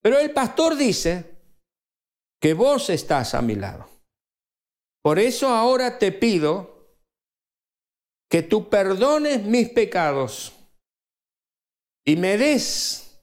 Pero 0.00 0.20
el 0.20 0.32
pastor 0.32 0.76
dice 0.76 1.42
que 2.40 2.54
vos 2.54 2.88
estás 2.88 3.34
a 3.34 3.42
mi 3.42 3.56
lado. 3.56 3.88
Por 5.02 5.18
eso 5.18 5.48
ahora 5.48 5.98
te 5.98 6.12
pido 6.12 6.94
que 8.30 8.44
tú 8.44 8.68
perdones 8.68 9.42
mis 9.42 9.68
pecados 9.70 10.52
y 12.06 12.14
me 12.14 12.38
des 12.38 13.20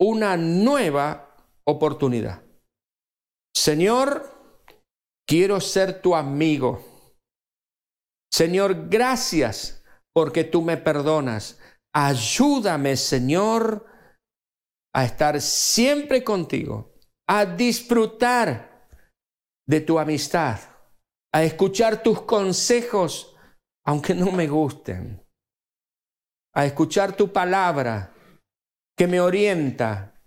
una 0.00 0.38
nueva 0.38 1.27
oportunidad. 1.68 2.42
Señor, 3.54 4.30
quiero 5.26 5.60
ser 5.60 6.00
tu 6.00 6.14
amigo. 6.14 6.84
Señor, 8.32 8.88
gracias 8.88 9.84
porque 10.14 10.44
tú 10.44 10.62
me 10.62 10.76
perdonas. 10.76 11.60
Ayúdame, 11.94 12.96
Señor, 12.96 13.86
a 14.94 15.04
estar 15.04 15.40
siempre 15.40 16.24
contigo, 16.24 16.94
a 17.28 17.44
disfrutar 17.44 18.88
de 19.66 19.80
tu 19.80 19.98
amistad, 19.98 20.58
a 21.32 21.42
escuchar 21.42 22.02
tus 22.02 22.22
consejos 22.22 23.34
aunque 23.88 24.14
no 24.14 24.30
me 24.32 24.46
gusten, 24.46 25.26
a 26.54 26.66
escuchar 26.66 27.16
tu 27.16 27.32
palabra 27.32 28.12
que 28.94 29.06
me 29.06 29.18
orienta, 29.18 30.17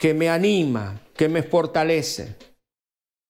que 0.00 0.14
me 0.14 0.30
anima, 0.30 1.02
que 1.14 1.28
me 1.28 1.42
fortalece. 1.42 2.36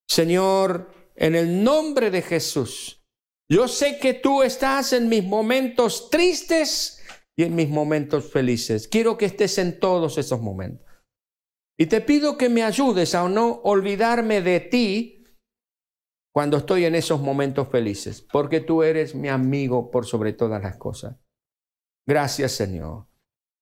Señor, 0.09 0.93
en 1.17 1.35
el 1.35 1.65
nombre 1.65 2.13
de 2.13 2.23
Jesús, 2.23 3.05
yo 3.51 3.67
sé 3.67 3.99
que 3.99 4.15
tú 4.15 4.45
estás 4.45 4.93
en 4.93 5.09
mis 5.09 5.25
momentos 5.25 6.09
tristes 6.11 7.03
y 7.37 7.43
en 7.43 7.57
mis 7.57 7.69
momentos 7.69 8.31
felices. 8.31 8.87
Quiero 8.87 9.19
que 9.19 9.27
estés 9.27 9.59
en 9.59 9.81
todos 9.81 10.17
esos 10.17 10.41
momentos. 10.41 10.87
Y 11.77 11.87
te 11.87 12.01
pido 12.01 12.39
que 12.39 12.49
me 12.49 12.63
ayudes 12.63 13.17
a 13.17 13.29
no 13.29 13.61
olvidarme 13.65 14.41
de 14.41 14.61
ti 14.61 15.25
cuando 16.33 16.59
estoy 16.59 16.85
en 16.85 16.95
esos 16.95 17.21
momentos 17.21 17.69
felices, 17.69 18.25
porque 18.33 18.61
tú 18.61 18.85
eres 18.85 19.17
mi 19.17 19.29
amigo 19.29 19.91
por 19.91 20.07
sobre 20.07 20.35
todas 20.35 20.63
las 20.63 20.77
cosas. 20.77 21.17
Gracias 22.07 22.53
Señor. 22.53 23.10